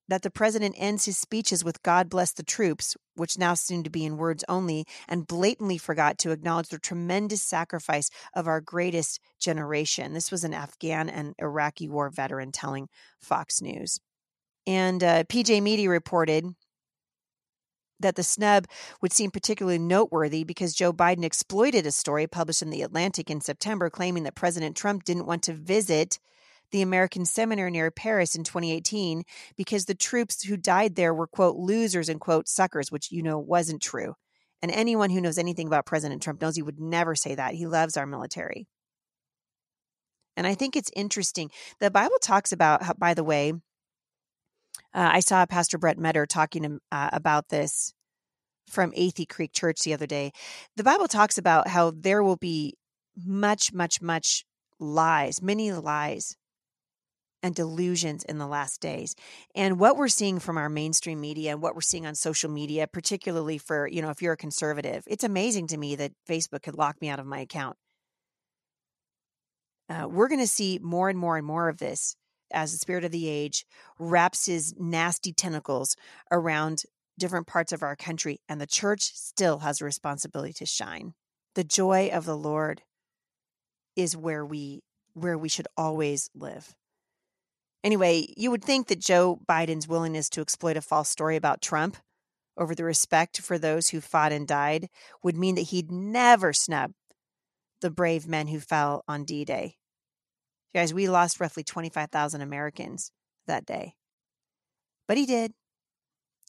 that 0.07 0.23
the 0.23 0.31
president 0.31 0.73
ends 0.79 1.05
his 1.05 1.19
speeches 1.19 1.63
with 1.63 1.83
God 1.83 2.09
bless 2.09 2.31
the 2.31 2.41
troops, 2.41 2.97
which 3.13 3.37
now 3.37 3.53
seem 3.53 3.83
to 3.83 3.91
be 3.91 4.03
in 4.03 4.17
words 4.17 4.43
only, 4.49 4.85
and 5.07 5.27
blatantly 5.27 5.77
forgot 5.77 6.17
to 6.19 6.31
acknowledge 6.31 6.69
the 6.69 6.79
tremendous 6.79 7.43
sacrifice 7.43 8.09
of 8.33 8.47
our 8.47 8.61
greatest 8.61 9.19
generation. 9.39 10.13
This 10.13 10.31
was 10.31 10.43
an 10.43 10.55
Afghan 10.55 11.07
and 11.07 11.35
Iraqi 11.37 11.87
war 11.87 12.09
veteran 12.09 12.51
telling 12.51 12.87
Fox 13.19 13.61
News. 13.61 13.99
And 14.65 15.03
uh, 15.03 15.23
PJ 15.25 15.61
Media 15.61 15.87
reported 15.87 16.47
that 17.99 18.15
the 18.15 18.23
snub 18.23 18.67
would 19.01 19.13
seem 19.13 19.31
particularly 19.31 19.79
noteworthy 19.79 20.43
because 20.43 20.73
Joe 20.73 20.91
Biden 20.93 21.23
exploited 21.23 21.85
a 21.85 21.91
story 21.91 22.27
published 22.27 22.61
in 22.61 22.69
The 22.69 22.81
Atlantic 22.81 23.29
in 23.29 23.41
September 23.41 23.89
claiming 23.89 24.23
that 24.23 24.35
President 24.35 24.75
Trump 24.75 25.03
didn't 25.03 25.25
want 25.25 25.43
to 25.43 25.53
visit 25.53 26.19
the 26.71 26.81
American 26.81 27.25
Cemetery 27.25 27.71
near 27.71 27.91
Paris 27.91 28.35
in 28.35 28.43
2018 28.43 29.23
because 29.55 29.85
the 29.85 29.95
troops 29.95 30.43
who 30.43 30.57
died 30.57 30.95
there 30.95 31.13
were, 31.13 31.27
quote, 31.27 31.55
losers 31.55 32.09
and, 32.09 32.19
quote, 32.19 32.47
suckers, 32.47 32.91
which, 32.91 33.11
you 33.11 33.23
know, 33.23 33.39
wasn't 33.39 33.81
true. 33.81 34.15
And 34.61 34.71
anyone 34.71 35.09
who 35.09 35.21
knows 35.21 35.37
anything 35.37 35.67
about 35.67 35.85
President 35.85 36.23
Trump 36.23 36.41
knows 36.41 36.55
he 36.55 36.63
would 36.63 36.79
never 36.79 37.15
say 37.15 37.35
that. 37.35 37.53
He 37.53 37.67
loves 37.67 37.97
our 37.97 38.05
military. 38.05 38.67
And 40.35 40.45
I 40.45 40.55
think 40.55 40.75
it's 40.75 40.91
interesting. 40.95 41.49
The 41.79 41.91
Bible 41.91 42.17
talks 42.21 42.51
about, 42.51 42.99
by 42.99 43.13
the 43.13 43.23
way, 43.23 43.53
uh, 44.95 45.09
I 45.13 45.19
saw 45.19 45.45
Pastor 45.45 45.77
Brett 45.77 45.99
Meador 45.99 46.25
talking 46.25 46.79
uh, 46.91 47.09
about 47.11 47.49
this 47.49 47.93
from 48.69 48.91
Athey 48.93 49.27
Creek 49.27 49.51
Church 49.53 49.81
the 49.81 49.93
other 49.93 50.07
day. 50.07 50.31
The 50.77 50.83
Bible 50.83 51.07
talks 51.07 51.37
about 51.37 51.67
how 51.67 51.91
there 51.91 52.23
will 52.23 52.37
be 52.37 52.75
much, 53.17 53.73
much, 53.73 54.01
much 54.01 54.45
lies, 54.79 55.41
many 55.41 55.71
lies 55.73 56.37
and 57.43 57.53
delusions 57.53 58.23
in 58.23 58.37
the 58.37 58.47
last 58.47 58.79
days. 58.81 59.15
And 59.53 59.79
what 59.79 59.97
we're 59.97 60.07
seeing 60.07 60.39
from 60.39 60.57
our 60.57 60.69
mainstream 60.69 61.19
media 61.21 61.51
and 61.51 61.61
what 61.61 61.75
we're 61.75 61.81
seeing 61.81 62.07
on 62.07 62.15
social 62.15 62.49
media, 62.49 62.87
particularly 62.87 63.57
for, 63.57 63.87
you 63.87 64.01
know, 64.01 64.09
if 64.09 64.21
you're 64.21 64.33
a 64.33 64.37
conservative, 64.37 65.03
it's 65.07 65.23
amazing 65.25 65.67
to 65.67 65.77
me 65.77 65.95
that 65.97 66.13
Facebook 66.27 66.63
could 66.63 66.75
lock 66.75 66.99
me 67.01 67.09
out 67.09 67.19
of 67.19 67.25
my 67.25 67.39
account. 67.39 67.75
Uh, 69.89 70.07
we're 70.09 70.29
going 70.29 70.41
to 70.41 70.47
see 70.47 70.79
more 70.81 71.09
and 71.09 71.19
more 71.19 71.37
and 71.37 71.45
more 71.45 71.69
of 71.69 71.77
this 71.77 72.15
as 72.51 72.71
the 72.71 72.77
spirit 72.77 73.03
of 73.03 73.11
the 73.11 73.27
age 73.27 73.65
wraps 73.99 74.45
his 74.45 74.73
nasty 74.77 75.33
tentacles 75.33 75.95
around 76.31 76.83
different 77.17 77.47
parts 77.47 77.71
of 77.71 77.83
our 77.83 77.95
country, 77.95 78.39
and 78.47 78.59
the 78.59 78.67
church 78.67 79.11
still 79.13 79.59
has 79.59 79.81
a 79.81 79.85
responsibility 79.85 80.53
to 80.53 80.65
shine. 80.65 81.13
The 81.55 81.63
joy 81.63 82.09
of 82.11 82.25
the 82.25 82.37
Lord 82.37 82.81
is 83.95 84.17
where 84.17 84.45
we 84.45 84.81
where 85.13 85.37
we 85.37 85.47
should 85.47 85.67
always 85.77 86.29
live. 86.35 86.75
Anyway, 87.85 88.33
you 88.35 88.51
would 88.51 88.63
think 88.63 88.87
that 88.87 88.99
Joe 88.99 89.39
Biden's 89.47 89.87
willingness 89.87 90.29
to 90.31 90.41
exploit 90.41 90.75
a 90.75 90.81
false 90.81 91.07
story 91.07 91.37
about 91.37 91.61
Trump 91.61 91.95
over 92.57 92.75
the 92.75 92.83
respect 92.83 93.39
for 93.41 93.57
those 93.57 93.89
who 93.89 94.01
fought 94.01 94.33
and 94.33 94.47
died 94.47 94.89
would 95.23 95.37
mean 95.37 95.55
that 95.55 95.61
he'd 95.61 95.91
never 95.91 96.51
snub 96.51 96.91
the 97.81 97.91
brave 97.91 98.27
men 98.27 98.47
who 98.47 98.59
fell 98.59 99.03
on 99.07 99.23
D 99.23 99.45
Day. 99.45 99.75
Guys, 100.75 100.93
we 100.93 101.07
lost 101.07 101.39
roughly 101.39 101.63
25,000 101.63 102.41
Americans 102.41 103.09
that 103.47 103.65
day. 103.65 103.95
But 105.07 105.15
he 105.15 105.25
did, 105.25 105.53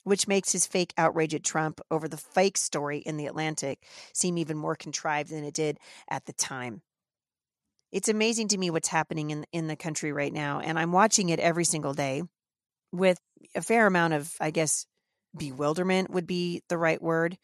which 0.03 0.27
makes 0.27 0.51
his 0.51 0.67
fake 0.67 0.93
outrage 0.99 1.33
at 1.33 1.45
Trump 1.45 1.81
over 1.93 2.09
the 2.09 2.17
fake 2.17 2.57
story 2.57 2.99
in 2.99 3.19
The 3.19 3.27
Atlantic 3.27 3.87
seem 4.13 4.37
even 4.37 4.57
more 4.57 4.75
contrived 4.75 5.31
than 5.31 5.45
it 5.45 5.55
did 5.55 5.79
at 6.11 6.27
the 6.27 6.33
time. 6.33 6.83
It's 7.93 8.09
amazing 8.09 8.49
to 8.49 8.59
me 8.59 8.69
what's 8.69 8.89
happening 8.89 9.31
in, 9.31 9.47
in 9.53 9.69
the 9.69 9.77
country 9.77 10.11
right 10.11 10.33
now, 10.33 10.59
and 10.59 10.77
I'm 10.77 10.91
watching 10.91 11.29
it 11.29 11.39
every 11.39 11.65
single 11.65 11.95
day 11.95 12.25
with 12.91 13.21
a 13.55 13.63
fair 13.63 13.87
amount 13.87 14.15
of, 14.15 14.35
I 14.41 14.51
guess, 14.51 14.87
bewilderment 15.37 16.11
would 16.11 16.27
be 16.27 16.65
the 16.69 16.79
right 16.79 17.01
word. 17.01 17.39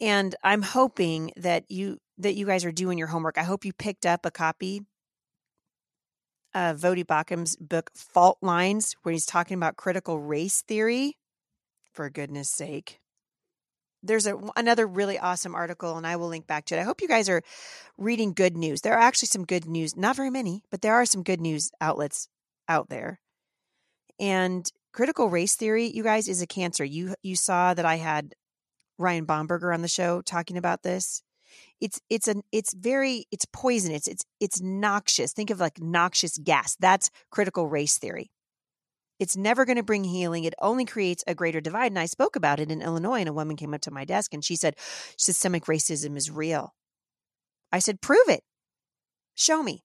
And 0.00 0.36
I'm 0.44 0.62
hoping 0.62 1.32
that 1.36 1.68
you 1.68 1.98
that 2.18 2.36
you 2.36 2.46
guys 2.46 2.64
are 2.64 2.70
doing 2.70 2.96
your 2.96 3.08
homework. 3.08 3.38
I 3.38 3.42
hope 3.42 3.64
you 3.64 3.72
picked 3.72 4.06
up 4.06 4.24
a 4.24 4.30
copy 4.30 4.82
uh, 6.54 6.74
Voddie 6.74 7.06
Baucham's 7.06 7.56
book 7.56 7.90
Fault 7.94 8.38
Lines, 8.40 8.94
where 9.02 9.12
he's 9.12 9.26
talking 9.26 9.56
about 9.56 9.76
critical 9.76 10.20
race 10.20 10.62
theory. 10.62 11.16
For 11.92 12.10
goodness 12.10 12.50
sake. 12.50 12.98
There's 14.02 14.26
a, 14.26 14.36
another 14.56 14.86
really 14.86 15.18
awesome 15.18 15.54
article, 15.54 15.96
and 15.96 16.06
I 16.06 16.16
will 16.16 16.28
link 16.28 16.46
back 16.46 16.66
to 16.66 16.76
it. 16.76 16.80
I 16.80 16.84
hope 16.84 17.00
you 17.00 17.08
guys 17.08 17.28
are 17.28 17.42
reading 17.96 18.32
good 18.32 18.56
news. 18.56 18.80
There 18.80 18.94
are 18.94 19.00
actually 19.00 19.28
some 19.28 19.44
good 19.44 19.66
news, 19.66 19.96
not 19.96 20.16
very 20.16 20.30
many, 20.30 20.62
but 20.70 20.82
there 20.82 20.94
are 20.94 21.06
some 21.06 21.22
good 21.22 21.40
news 21.40 21.70
outlets 21.80 22.28
out 22.68 22.88
there. 22.88 23.20
And 24.18 24.70
critical 24.92 25.30
race 25.30 25.54
theory, 25.54 25.86
you 25.86 26.02
guys, 26.02 26.28
is 26.28 26.42
a 26.42 26.46
cancer. 26.46 26.84
You 26.84 27.14
you 27.22 27.36
saw 27.36 27.74
that 27.74 27.86
I 27.86 27.96
had 27.96 28.34
Ryan 28.98 29.26
Bomberger 29.26 29.72
on 29.72 29.82
the 29.82 29.88
show 29.88 30.20
talking 30.20 30.56
about 30.56 30.82
this 30.82 31.22
it's 31.84 32.00
it's 32.08 32.28
an 32.28 32.42
it's 32.50 32.72
very 32.72 33.26
it's 33.30 33.44
poisonous 33.52 34.08
it's 34.08 34.24
it's 34.40 34.62
noxious 34.62 35.34
think 35.34 35.50
of 35.50 35.60
like 35.60 35.78
noxious 35.78 36.38
gas 36.38 36.76
that's 36.80 37.10
critical 37.30 37.68
race 37.68 37.98
theory. 37.98 38.30
It's 39.20 39.36
never 39.36 39.64
going 39.64 39.76
to 39.76 39.82
bring 39.84 40.04
healing 40.04 40.44
it 40.44 40.54
only 40.60 40.86
creates 40.86 41.22
a 41.26 41.34
greater 41.34 41.60
divide 41.60 41.92
and 41.92 41.98
i 41.98 42.06
spoke 42.06 42.36
about 42.36 42.58
it 42.58 42.70
in 42.70 42.80
illinois 42.80 43.20
and 43.20 43.28
a 43.28 43.34
woman 43.34 43.54
came 43.56 43.74
up 43.74 43.82
to 43.82 43.90
my 43.90 44.06
desk 44.06 44.32
and 44.32 44.42
she 44.42 44.56
said 44.56 44.76
systemic 45.18 45.66
racism 45.66 46.16
is 46.16 46.30
real. 46.30 46.74
I 47.70 47.80
said 47.80 48.00
prove 48.00 48.28
it. 48.28 48.42
Show 49.34 49.62
me. 49.62 49.84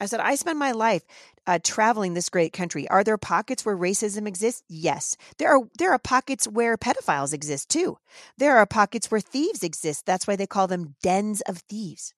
I 0.00 0.06
said, 0.06 0.20
I 0.20 0.36
spend 0.36 0.58
my 0.58 0.72
life 0.72 1.02
uh, 1.48 1.58
traveling 1.64 2.12
this 2.12 2.28
great 2.28 2.52
country. 2.52 2.86
Are 2.88 3.02
there 3.02 3.16
pockets 3.16 3.64
where 3.64 3.76
racism 3.76 4.28
exists? 4.28 4.62
Yes. 4.68 5.16
There 5.38 5.48
are 5.48 5.62
there 5.78 5.92
are 5.92 5.98
pockets 5.98 6.46
where 6.46 6.76
pedophiles 6.76 7.32
exist 7.32 7.70
too. 7.70 7.96
There 8.36 8.58
are 8.58 8.66
pockets 8.66 9.10
where 9.10 9.20
thieves 9.20 9.62
exist. 9.62 10.04
That's 10.04 10.26
why 10.26 10.36
they 10.36 10.46
call 10.46 10.66
them 10.66 10.94
dens 11.02 11.40
of 11.40 11.58
thieves. 11.68 12.12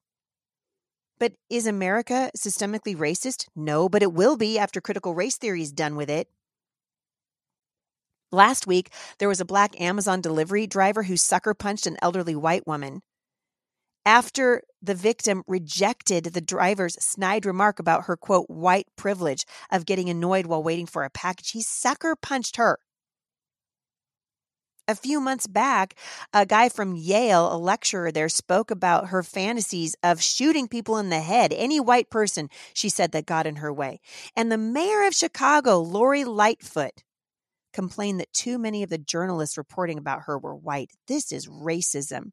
But 1.20 1.34
is 1.48 1.66
America 1.66 2.30
systemically 2.36 2.96
racist? 2.96 3.46
No, 3.54 3.88
but 3.88 4.02
it 4.02 4.12
will 4.12 4.36
be 4.36 4.58
after 4.58 4.80
critical 4.80 5.14
race 5.14 5.36
theory 5.36 5.62
is 5.62 5.70
done 5.70 5.94
with 5.94 6.10
it. 6.10 6.28
Last 8.32 8.66
week, 8.66 8.90
there 9.18 9.28
was 9.28 9.40
a 9.40 9.44
black 9.44 9.80
Amazon 9.80 10.20
delivery 10.20 10.66
driver 10.66 11.04
who 11.04 11.16
sucker 11.16 11.54
punched 11.54 11.86
an 11.86 11.98
elderly 12.02 12.34
white 12.34 12.66
woman 12.66 13.02
after 14.04 14.62
the 14.82 14.94
victim 14.94 15.42
rejected 15.46 16.24
the 16.24 16.40
driver's 16.40 16.94
snide 16.94 17.44
remark 17.44 17.78
about 17.78 18.04
her 18.04 18.16
quote 18.16 18.48
white 18.48 18.86
privilege 18.96 19.44
of 19.70 19.86
getting 19.86 20.08
annoyed 20.08 20.46
while 20.46 20.62
waiting 20.62 20.86
for 20.86 21.04
a 21.04 21.10
package 21.10 21.50
he 21.50 21.62
sucker 21.62 22.16
punched 22.16 22.56
her. 22.56 22.78
A 24.88 24.94
few 24.96 25.20
months 25.20 25.46
back 25.46 25.94
a 26.32 26.44
guy 26.44 26.68
from 26.68 26.96
yale 26.96 27.52
a 27.52 27.56
lecturer 27.56 28.10
there 28.10 28.28
spoke 28.28 28.72
about 28.72 29.08
her 29.08 29.22
fantasies 29.22 29.94
of 30.02 30.22
shooting 30.22 30.66
people 30.66 30.98
in 30.98 31.10
the 31.10 31.20
head 31.20 31.52
any 31.52 31.78
white 31.78 32.10
person 32.10 32.48
she 32.74 32.88
said 32.88 33.12
that 33.12 33.26
got 33.26 33.46
in 33.46 33.56
her 33.56 33.72
way. 33.72 34.00
And 34.34 34.50
the 34.50 34.58
mayor 34.58 35.06
of 35.06 35.14
chicago 35.14 35.78
lori 35.78 36.24
lightfoot 36.24 37.04
complained 37.72 38.18
that 38.18 38.32
too 38.32 38.58
many 38.58 38.82
of 38.82 38.90
the 38.90 38.98
journalists 38.98 39.56
reporting 39.56 39.98
about 39.98 40.22
her 40.22 40.36
were 40.36 40.56
white. 40.56 40.90
This 41.06 41.30
is 41.30 41.46
racism 41.46 42.32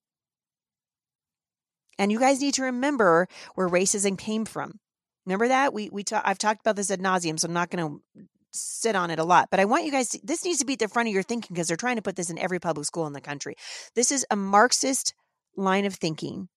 and 1.98 2.12
you 2.12 2.20
guys 2.20 2.42
need 2.42 2.54
to 2.56 2.64
remember 2.64 3.28
where 3.56 3.70
racism 3.70 4.18
came 4.18 4.46
from. 4.46 4.80
Remember 5.26 5.48
that 5.50 5.74
we 5.74 5.90
we 5.90 6.04
I've 6.12 6.38
talked 6.38 6.62
about 6.62 6.76
this 6.76 6.92
ad 6.92 7.02
nauseum, 7.02 7.40
so 7.40 7.48
I'm 7.48 7.54
not 7.54 7.70
going 7.70 7.86
to 8.16 8.24
sit 8.52 8.96
on 8.96 9.12
it 9.12 9.20
a 9.20 9.24
lot. 9.24 9.50
But 9.52 9.60
I 9.60 9.66
want 9.66 9.86
you 9.86 9.92
guys. 9.92 10.10
To, 10.10 10.20
this 10.24 10.46
needs 10.46 10.60
to 10.60 10.66
be 10.66 10.74
at 10.74 10.80
the 10.80 10.88
front 10.88 11.10
of 11.10 11.14
your 11.14 11.24
thinking 11.24 11.54
because 11.54 11.68
they're 11.68 11.78
trying 11.78 11.98
to 11.98 12.02
put 12.02 12.16
this 12.16 12.30
in 12.30 12.38
every 12.38 12.60
public 12.60 12.86
school 12.86 13.08
in 13.08 13.14
the 13.14 13.22
country. 13.22 13.56
This 13.96 14.12
is 14.12 14.26
a 14.32 14.36
Marxist 14.36 15.14
line 15.56 15.86
of 15.86 15.96
thinking. 15.96 16.48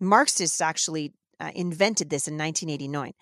Marxists 0.00 0.60
actually 0.60 1.14
uh, 1.40 1.50
invented 1.54 2.10
this 2.10 2.26
in 2.28 2.36
1989 2.38 3.12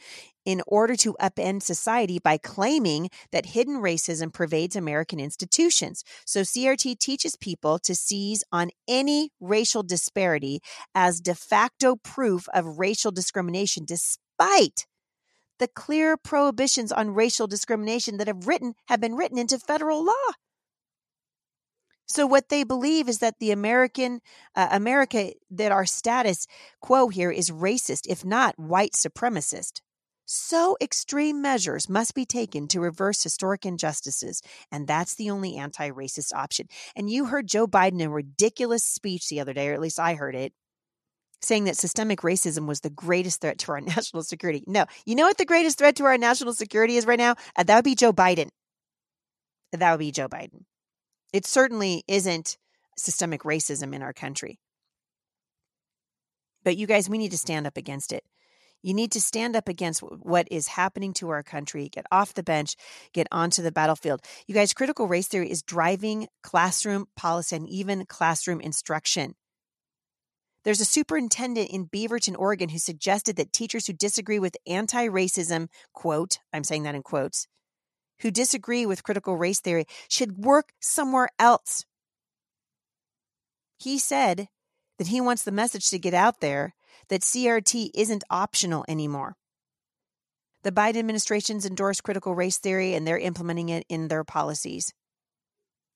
in 0.45 0.63
order 0.67 0.95
to 0.97 1.17
upend 1.21 1.63
society 1.63 2.19
by 2.19 2.37
claiming 2.37 3.09
that 3.33 3.47
hidden 3.47 3.77
racism 3.77 4.33
pervades 4.33 4.77
American 4.77 5.19
institutions. 5.19 6.05
So 6.27 6.43
CRT 6.43 6.99
teaches 6.99 7.37
people 7.37 7.79
to 7.81 7.95
seize 7.95 8.45
on 8.53 8.71
any 8.87 9.31
racial 9.41 9.83
disparity 9.83 10.61
as 10.95 11.21
de 11.21 11.35
facto 11.35 11.97
proof 11.97 12.47
of 12.55 12.79
racial 12.79 13.11
discrimination, 13.11 13.85
despite 13.85 14.87
the 15.59 15.69
clear 15.69 16.17
prohibitions 16.17 16.93
on 16.93 17.11
racial 17.11 17.47
discrimination 17.47 18.17
that 18.19 18.27
have 18.27 18.47
written 18.47 18.75
have 18.89 19.01
been 19.01 19.15
written 19.15 19.39
into 19.39 19.59
federal 19.59 20.05
law. 20.05 20.33
So 22.07 22.27
what 22.27 22.49
they 22.49 22.65
believe 22.65 23.09
is 23.09 23.19
that 23.19 23.39
the 23.39 23.51
American 23.51 24.21
uh, 24.55 24.69
America 24.71 25.33
that 25.51 25.73
our 25.73 25.87
status 25.87 26.47
quo 26.81 27.09
here 27.09 27.31
is 27.31 27.51
racist, 27.51 28.07
if 28.09 28.25
not 28.25 28.59
white 28.59 28.93
supremacist. 28.93 29.81
So 30.27 30.77
extreme 30.81 31.43
measures 31.43 31.89
must 31.89 32.15
be 32.15 32.25
taken 32.25 32.67
to 32.69 32.81
reverse 32.81 33.23
historic 33.23 33.67
injustices, 33.67 34.43
and 34.71 34.87
that's 34.87 35.17
the 35.17 35.31
only 35.31 35.57
anti 35.57 35.91
racist 35.91 36.33
option. 36.35 36.69
And 36.97 37.11
you 37.11 37.27
heard 37.27 37.47
Joe 37.47 37.67
Biden 37.67 38.01
in 38.01 38.09
a 38.09 38.11
ridiculous 38.11 38.85
speech 38.85 39.29
the 39.29 39.41
other 39.41 39.53
day, 39.53 39.69
or 39.69 39.75
at 39.75 39.81
least 39.81 40.01
I 40.01 40.15
heard 40.15 40.35
it, 40.35 40.53
saying 41.43 41.65
that 41.65 41.77
systemic 41.77 42.21
racism 42.21 42.67
was 42.67 42.81
the 42.81 42.91
greatest 42.91 43.41
threat 43.43 43.59
to 43.61 43.73
our 43.73 43.81
national 43.83 44.23
security. 44.23 44.65
No, 44.67 44.87
you 45.05 45.15
know 45.15 45.27
what 45.27 45.39
the 45.39 45.45
greatest 45.45 45.79
threat 45.79 45.97
to 45.97 46.05
our 46.05 46.17
national 46.17 46.55
security 46.55 46.97
is 46.97 47.07
right 47.07 47.19
now? 47.19 47.35
Uh, 47.57 47.65
that 47.65 47.77
would 47.77 47.85
be 47.85 47.95
Joe 47.95 48.13
Biden. 48.13 48.49
That 49.73 49.91
would 49.91 50.01
be 50.01 50.13
Joe 50.13 50.29
Biden. 50.29 50.65
It 51.35 51.45
certainly 51.47 52.05
isn't 52.07 52.59
systemic 52.97 53.43
racism 53.43 53.93
in 53.93 54.03
our 54.03 54.13
country. 54.13 54.61
But 56.63 56.77
you 56.77 56.87
guys, 56.87 57.11
we 57.11 57.19
need 57.19 57.33
to 57.33 57.39
stand 57.39 57.67
up 57.67 57.77
against 57.77 58.13
it. 58.13 58.23
You 58.85 58.95
need 58.95 59.11
to 59.13 59.21
stand 59.21 59.57
up 59.57 59.69
against 59.69 59.99
what 60.01 60.47
is 60.49 60.69
happening 60.69 61.13
to 61.15 61.31
our 61.31 61.43
country, 61.43 61.89
get 61.89 62.07
off 62.13 62.35
the 62.35 62.45
bench, 62.45 62.77
get 63.13 63.27
onto 63.33 63.63
the 63.63 63.73
battlefield. 63.73 64.21
You 64.47 64.55
guys, 64.55 64.73
critical 64.73 65.09
race 65.09 65.27
theory 65.27 65.51
is 65.51 65.65
driving 65.65 66.29
classroom 66.45 67.07
policy 67.17 67.57
and 67.57 67.69
even 67.69 68.07
classroom 68.07 68.61
instruction. 68.61 69.35
There's 70.63 70.81
a 70.81 70.85
superintendent 70.85 71.69
in 71.69 71.89
Beaverton, 71.89 72.39
Oregon, 72.39 72.69
who 72.69 72.79
suggested 72.79 73.35
that 73.37 73.53
teachers 73.53 73.89
who 73.89 73.93
disagree 73.93 74.39
with 74.39 74.57
anti 74.69 75.09
racism, 75.09 75.67
quote, 75.95 76.39
I'm 76.53 76.63
saying 76.63 76.85
that 76.85 76.95
in 76.95 77.03
quotes, 77.03 77.49
who 78.21 78.31
disagree 78.31 78.87
with 78.87 79.03
critical 79.03 79.37
race 79.37 79.61
theory 79.61 79.87
should 80.09 80.45
work 80.45 80.73
somewhere 80.81 81.29
else. 81.39 81.85
He 83.79 83.99
said 83.99 84.49
that 84.99 85.09
he 85.09 85.21
wants 85.21 85.43
the 85.43 85.53
message 85.53 85.91
to 85.91 85.99
get 85.99 86.15
out 86.15 86.41
there 86.41 86.75
that 87.09 87.23
CRT 87.23 87.91
isn't 87.95 88.25
optional 88.31 88.85
anymore. 88.89 89.37
The 90.63 90.73
Biden 90.73 90.97
administration's 90.97 91.67
endorsed 91.67 92.03
critical 92.03 92.35
race 92.35 92.59
theory 92.59 92.95
and 92.95 93.07
they're 93.07 93.19
implementing 93.19 93.69
it 93.69 93.85
in 93.89 94.09
their 94.09 94.25
policies. 94.25 94.95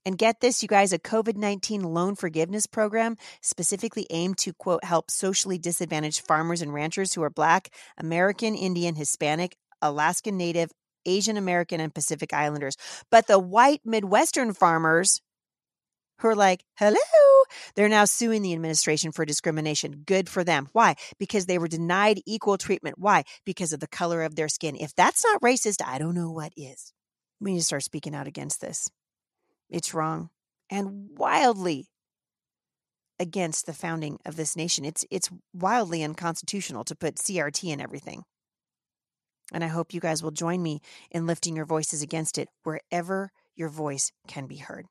And 0.04 0.16
get 0.16 0.40
this, 0.40 0.62
you 0.62 0.68
guys, 0.68 0.92
a 0.92 0.98
COVID 0.98 1.36
19 1.36 1.82
loan 1.82 2.14
forgiveness 2.14 2.66
program 2.66 3.16
specifically 3.42 4.06
aimed 4.10 4.38
to, 4.38 4.52
quote, 4.52 4.84
help 4.84 5.10
socially 5.10 5.58
disadvantaged 5.58 6.26
farmers 6.26 6.62
and 6.62 6.72
ranchers 6.72 7.12
who 7.12 7.22
are 7.22 7.30
Black, 7.30 7.70
American, 7.98 8.54
Indian, 8.54 8.94
Hispanic, 8.94 9.56
Alaskan 9.82 10.36
Native, 10.36 10.70
Asian 11.08 11.36
American, 11.36 11.80
and 11.80 11.94
Pacific 11.94 12.32
Islanders. 12.32 12.76
But 13.10 13.26
the 13.26 13.38
white 13.38 13.80
Midwestern 13.84 14.52
farmers 14.52 15.20
who 16.20 16.28
are 16.28 16.34
like, 16.34 16.64
hello, 16.76 16.98
they're 17.74 17.88
now 17.88 18.04
suing 18.04 18.42
the 18.42 18.52
administration 18.52 19.12
for 19.12 19.24
discrimination. 19.24 20.02
Good 20.04 20.28
for 20.28 20.44
them. 20.44 20.68
Why? 20.72 20.96
Because 21.18 21.46
they 21.46 21.58
were 21.58 21.68
denied 21.68 22.20
equal 22.26 22.58
treatment. 22.58 22.98
Why? 22.98 23.24
Because 23.44 23.72
of 23.72 23.80
the 23.80 23.86
color 23.86 24.22
of 24.22 24.34
their 24.34 24.48
skin. 24.48 24.76
If 24.76 24.94
that's 24.94 25.24
not 25.24 25.40
racist, 25.40 25.82
I 25.84 25.98
don't 25.98 26.14
know 26.14 26.30
what 26.30 26.52
is. 26.56 26.92
We 27.40 27.52
need 27.52 27.58
to 27.58 27.64
start 27.64 27.84
speaking 27.84 28.14
out 28.14 28.26
against 28.26 28.60
this. 28.60 28.88
It's 29.70 29.94
wrong 29.94 30.30
and 30.70 31.10
wildly 31.16 31.88
against 33.20 33.66
the 33.66 33.72
founding 33.72 34.18
of 34.24 34.36
this 34.36 34.56
nation. 34.56 34.84
It's 34.84 35.04
it's 35.10 35.30
wildly 35.52 36.02
unconstitutional 36.02 36.84
to 36.84 36.96
put 36.96 37.16
CRT 37.16 37.72
in 37.72 37.80
everything. 37.80 38.22
And 39.52 39.64
I 39.64 39.68
hope 39.68 39.94
you 39.94 40.00
guys 40.00 40.22
will 40.22 40.30
join 40.30 40.62
me 40.62 40.80
in 41.10 41.26
lifting 41.26 41.56
your 41.56 41.66
voices 41.66 42.02
against 42.02 42.38
it 42.38 42.48
wherever 42.64 43.30
your 43.56 43.68
voice 43.68 44.12
can 44.26 44.46
be 44.46 44.56
heard. 44.56 44.86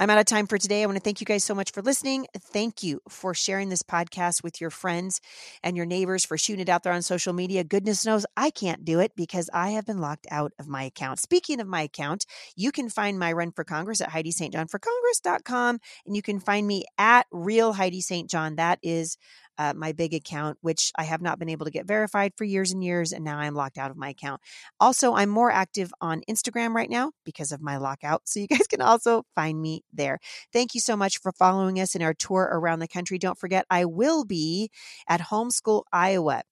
I'm 0.00 0.10
out 0.10 0.18
of 0.18 0.26
time 0.26 0.48
for 0.48 0.58
today. 0.58 0.82
I 0.82 0.86
want 0.86 0.96
to 0.96 1.02
thank 1.02 1.20
you 1.20 1.24
guys 1.24 1.44
so 1.44 1.54
much 1.54 1.70
for 1.70 1.80
listening. 1.80 2.26
Thank 2.36 2.82
you 2.82 3.00
for 3.08 3.32
sharing 3.32 3.68
this 3.68 3.82
podcast 3.82 4.42
with 4.42 4.60
your 4.60 4.70
friends 4.70 5.20
and 5.62 5.76
your 5.76 5.86
neighbors, 5.86 6.24
for 6.24 6.36
shooting 6.36 6.62
it 6.62 6.68
out 6.68 6.82
there 6.82 6.92
on 6.92 7.02
social 7.02 7.32
media. 7.32 7.62
Goodness 7.62 8.04
knows 8.04 8.26
I 8.36 8.50
can't 8.50 8.84
do 8.84 8.98
it 8.98 9.12
because 9.14 9.48
I 9.54 9.70
have 9.70 9.86
been 9.86 9.98
locked 10.00 10.26
out 10.32 10.52
of 10.58 10.66
my 10.66 10.82
account. 10.82 11.20
Speaking 11.20 11.60
of 11.60 11.68
my 11.68 11.82
account, 11.82 12.26
you 12.56 12.72
can 12.72 12.88
find 12.88 13.20
my 13.20 13.32
run 13.32 13.52
for 13.52 13.62
Congress 13.62 14.00
at 14.00 14.10
HeidiSt. 14.10 14.52
John 14.52 14.66
for 14.66 14.80
HeidiSt.JohnForCongress.com 14.80 15.78
and 16.06 16.16
you 16.16 16.22
can 16.22 16.40
find 16.40 16.66
me 16.66 16.84
at 16.98 17.26
Real 17.30 17.74
Heidi 17.74 18.00
St. 18.00 18.28
John. 18.28 18.56
That 18.56 18.80
is 18.82 19.16
uh, 19.58 19.74
my 19.76 19.92
big 19.92 20.14
account, 20.14 20.58
which 20.60 20.92
I 20.96 21.04
have 21.04 21.22
not 21.22 21.38
been 21.38 21.48
able 21.48 21.66
to 21.66 21.70
get 21.70 21.86
verified 21.86 22.32
for 22.36 22.44
years 22.44 22.72
and 22.72 22.82
years, 22.82 23.12
and 23.12 23.24
now 23.24 23.38
I'm 23.38 23.54
locked 23.54 23.78
out 23.78 23.90
of 23.90 23.96
my 23.96 24.10
account. 24.10 24.40
Also, 24.80 25.14
I'm 25.14 25.28
more 25.28 25.50
active 25.50 25.92
on 26.00 26.22
Instagram 26.28 26.74
right 26.74 26.90
now 26.90 27.12
because 27.24 27.52
of 27.52 27.60
my 27.60 27.76
lockout, 27.76 28.22
so 28.24 28.40
you 28.40 28.46
guys 28.48 28.66
can 28.66 28.80
also 28.82 29.24
find 29.34 29.60
me 29.60 29.82
there. 29.92 30.18
Thank 30.52 30.74
you 30.74 30.80
so 30.80 30.96
much 30.96 31.18
for 31.18 31.32
following 31.32 31.80
us 31.80 31.94
in 31.94 32.02
our 32.02 32.14
tour 32.14 32.48
around 32.50 32.80
the 32.80 32.88
country. 32.88 33.18
Don't 33.18 33.38
forget, 33.38 33.66
I 33.70 33.84
will 33.84 34.24
be 34.24 34.70
at 35.08 35.20
Homeschool 35.20 35.84
Iowa 35.92 36.42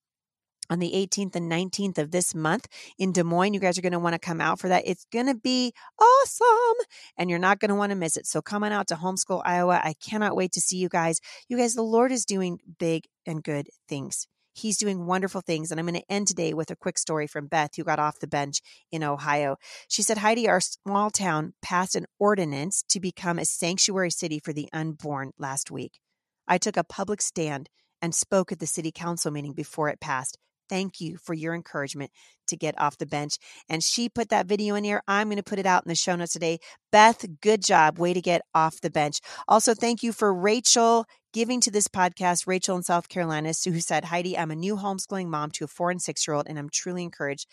on 0.73 0.79
the 0.79 0.91
18th 0.91 1.35
and 1.35 1.51
19th 1.51 1.99
of 1.99 2.09
this 2.09 2.33
month 2.33 2.67
in 2.97 3.11
Des 3.11 3.23
Moines. 3.23 3.53
You 3.53 3.59
guys 3.59 3.77
are 3.77 3.83
going 3.83 3.93
to 3.93 3.99
want 3.99 4.13
to 4.13 4.19
come 4.19 4.41
out 4.41 4.59
for 4.59 4.69
that. 4.69 4.83
It's 4.87 5.05
going 5.13 5.27
to 5.27 5.35
be 5.35 5.71
awesome 5.99 6.85
and 7.15 7.29
you're 7.29 7.37
not 7.37 7.59
going 7.59 7.69
to 7.69 7.75
want 7.75 7.91
to 7.91 7.95
miss 7.95 8.17
it. 8.17 8.25
So 8.25 8.41
come 8.41 8.63
on 8.63 8.71
out 8.71 8.87
to 8.87 8.95
Homeschool 8.95 9.43
Iowa. 9.45 9.79
I 9.83 9.93
cannot 9.93 10.35
wait 10.35 10.51
to 10.53 10.61
see 10.61 10.77
you 10.77 10.89
guys. 10.89 11.19
You 11.47 11.57
guys, 11.57 11.75
the 11.75 11.83
Lord 11.83 12.11
is 12.11 12.25
doing 12.25 12.57
big 12.79 13.03
and 13.27 13.43
good 13.43 13.67
things. 13.87 14.27
He's 14.55 14.77
doing 14.77 15.05
wonderful 15.05 15.41
things. 15.41 15.69
And 15.69 15.79
I'm 15.79 15.85
going 15.85 15.99
to 15.99 16.11
end 16.11 16.27
today 16.27 16.55
with 16.55 16.71
a 16.71 16.75
quick 16.75 16.97
story 16.97 17.27
from 17.27 17.47
Beth, 17.47 17.75
who 17.75 17.83
got 17.83 17.99
off 17.99 18.19
the 18.19 18.27
bench 18.27 18.59
in 18.91 19.03
Ohio. 19.03 19.57
She 19.87 20.01
said, 20.01 20.17
Heidi, 20.17 20.49
our 20.49 20.61
small 20.61 21.11
town 21.11 21.53
passed 21.61 21.95
an 21.95 22.07
ordinance 22.17 22.83
to 22.89 22.99
become 22.99 23.37
a 23.37 23.45
sanctuary 23.45 24.11
city 24.11 24.39
for 24.39 24.53
the 24.53 24.69
unborn 24.73 25.33
last 25.37 25.69
week. 25.69 25.99
I 26.47 26.57
took 26.57 26.77
a 26.77 26.83
public 26.83 27.21
stand 27.21 27.69
and 28.01 28.13
spoke 28.13 28.51
at 28.51 28.59
the 28.59 28.67
city 28.67 28.91
council 28.91 29.31
meeting 29.31 29.53
before 29.53 29.89
it 29.89 29.99
passed 29.99 30.37
thank 30.69 30.99
you 30.99 31.17
for 31.17 31.33
your 31.33 31.53
encouragement 31.53 32.11
to 32.47 32.57
get 32.57 32.79
off 32.79 32.97
the 32.97 33.05
bench. 33.05 33.37
And 33.69 33.83
she 33.83 34.09
put 34.09 34.29
that 34.29 34.47
video 34.47 34.75
in 34.75 34.83
here. 34.83 35.01
I'm 35.07 35.27
going 35.27 35.37
to 35.37 35.43
put 35.43 35.59
it 35.59 35.65
out 35.65 35.85
in 35.85 35.89
the 35.89 35.95
show 35.95 36.15
notes 36.15 36.33
today. 36.33 36.59
Beth, 36.91 37.25
good 37.41 37.63
job. 37.63 37.99
Way 37.99 38.13
to 38.13 38.21
get 38.21 38.41
off 38.53 38.81
the 38.81 38.89
bench. 38.89 39.19
Also, 39.47 39.73
thank 39.73 40.03
you 40.03 40.11
for 40.11 40.33
Rachel 40.33 41.05
giving 41.33 41.59
to 41.59 41.71
this 41.71 41.87
podcast, 41.87 42.45
Rachel 42.45 42.77
in 42.77 42.83
South 42.83 43.09
Carolina, 43.09 43.53
who 43.65 43.79
said, 43.79 44.05
Heidi, 44.05 44.37
I'm 44.37 44.51
a 44.51 44.55
new 44.55 44.77
homeschooling 44.77 45.27
mom 45.27 45.49
to 45.51 45.65
a 45.65 45.67
four 45.67 45.89
and 45.89 46.01
six 46.01 46.27
year 46.27 46.35
old, 46.35 46.47
and 46.47 46.59
I'm 46.59 46.69
truly 46.69 47.03
encouraged 47.03 47.47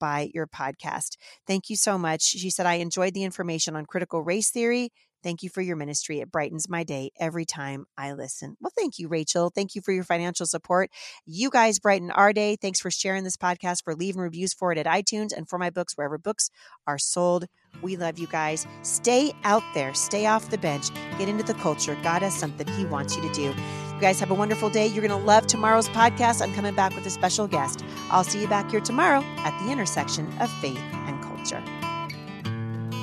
by 0.00 0.30
your 0.34 0.46
podcast. 0.46 1.16
Thank 1.46 1.68
you 1.68 1.76
so 1.76 1.98
much. 1.98 2.22
She 2.22 2.50
said, 2.50 2.66
I 2.66 2.74
enjoyed 2.74 3.14
the 3.14 3.24
information 3.24 3.76
on 3.76 3.84
critical 3.84 4.22
race 4.22 4.50
theory 4.50 4.90
Thank 5.26 5.42
you 5.42 5.50
for 5.50 5.60
your 5.60 5.74
ministry. 5.74 6.20
It 6.20 6.30
brightens 6.30 6.68
my 6.68 6.84
day 6.84 7.10
every 7.18 7.44
time 7.44 7.86
I 7.98 8.12
listen. 8.12 8.56
Well, 8.60 8.70
thank 8.78 9.00
you, 9.00 9.08
Rachel. 9.08 9.50
Thank 9.52 9.74
you 9.74 9.80
for 9.80 9.90
your 9.90 10.04
financial 10.04 10.46
support. 10.46 10.88
You 11.26 11.50
guys 11.50 11.80
brighten 11.80 12.12
our 12.12 12.32
day. 12.32 12.54
Thanks 12.54 12.78
for 12.78 12.92
sharing 12.92 13.24
this 13.24 13.36
podcast, 13.36 13.82
for 13.82 13.96
leaving 13.96 14.20
reviews 14.20 14.54
for 14.54 14.70
it 14.70 14.78
at 14.78 14.86
iTunes 14.86 15.36
and 15.36 15.48
for 15.48 15.58
my 15.58 15.68
books, 15.68 15.94
wherever 15.96 16.16
books 16.16 16.48
are 16.86 16.96
sold. 16.96 17.46
We 17.82 17.96
love 17.96 18.20
you 18.20 18.28
guys. 18.28 18.68
Stay 18.82 19.32
out 19.42 19.64
there, 19.74 19.94
stay 19.94 20.26
off 20.26 20.48
the 20.48 20.58
bench, 20.58 20.90
get 21.18 21.28
into 21.28 21.42
the 21.42 21.54
culture. 21.54 21.98
God 22.04 22.22
has 22.22 22.38
something 22.38 22.68
He 22.68 22.84
wants 22.84 23.16
you 23.16 23.22
to 23.22 23.32
do. 23.34 23.42
You 23.42 24.00
guys 24.00 24.20
have 24.20 24.30
a 24.30 24.34
wonderful 24.34 24.70
day. 24.70 24.86
You're 24.86 25.04
going 25.04 25.20
to 25.20 25.26
love 25.26 25.48
tomorrow's 25.48 25.88
podcast. 25.88 26.40
I'm 26.40 26.54
coming 26.54 26.76
back 26.76 26.94
with 26.94 27.04
a 27.04 27.10
special 27.10 27.48
guest. 27.48 27.84
I'll 28.12 28.22
see 28.22 28.40
you 28.40 28.46
back 28.46 28.70
here 28.70 28.80
tomorrow 28.80 29.24
at 29.38 29.60
the 29.64 29.72
intersection 29.72 30.32
of 30.38 30.52
faith 30.60 30.78
and 30.92 31.20
culture. 31.20 31.64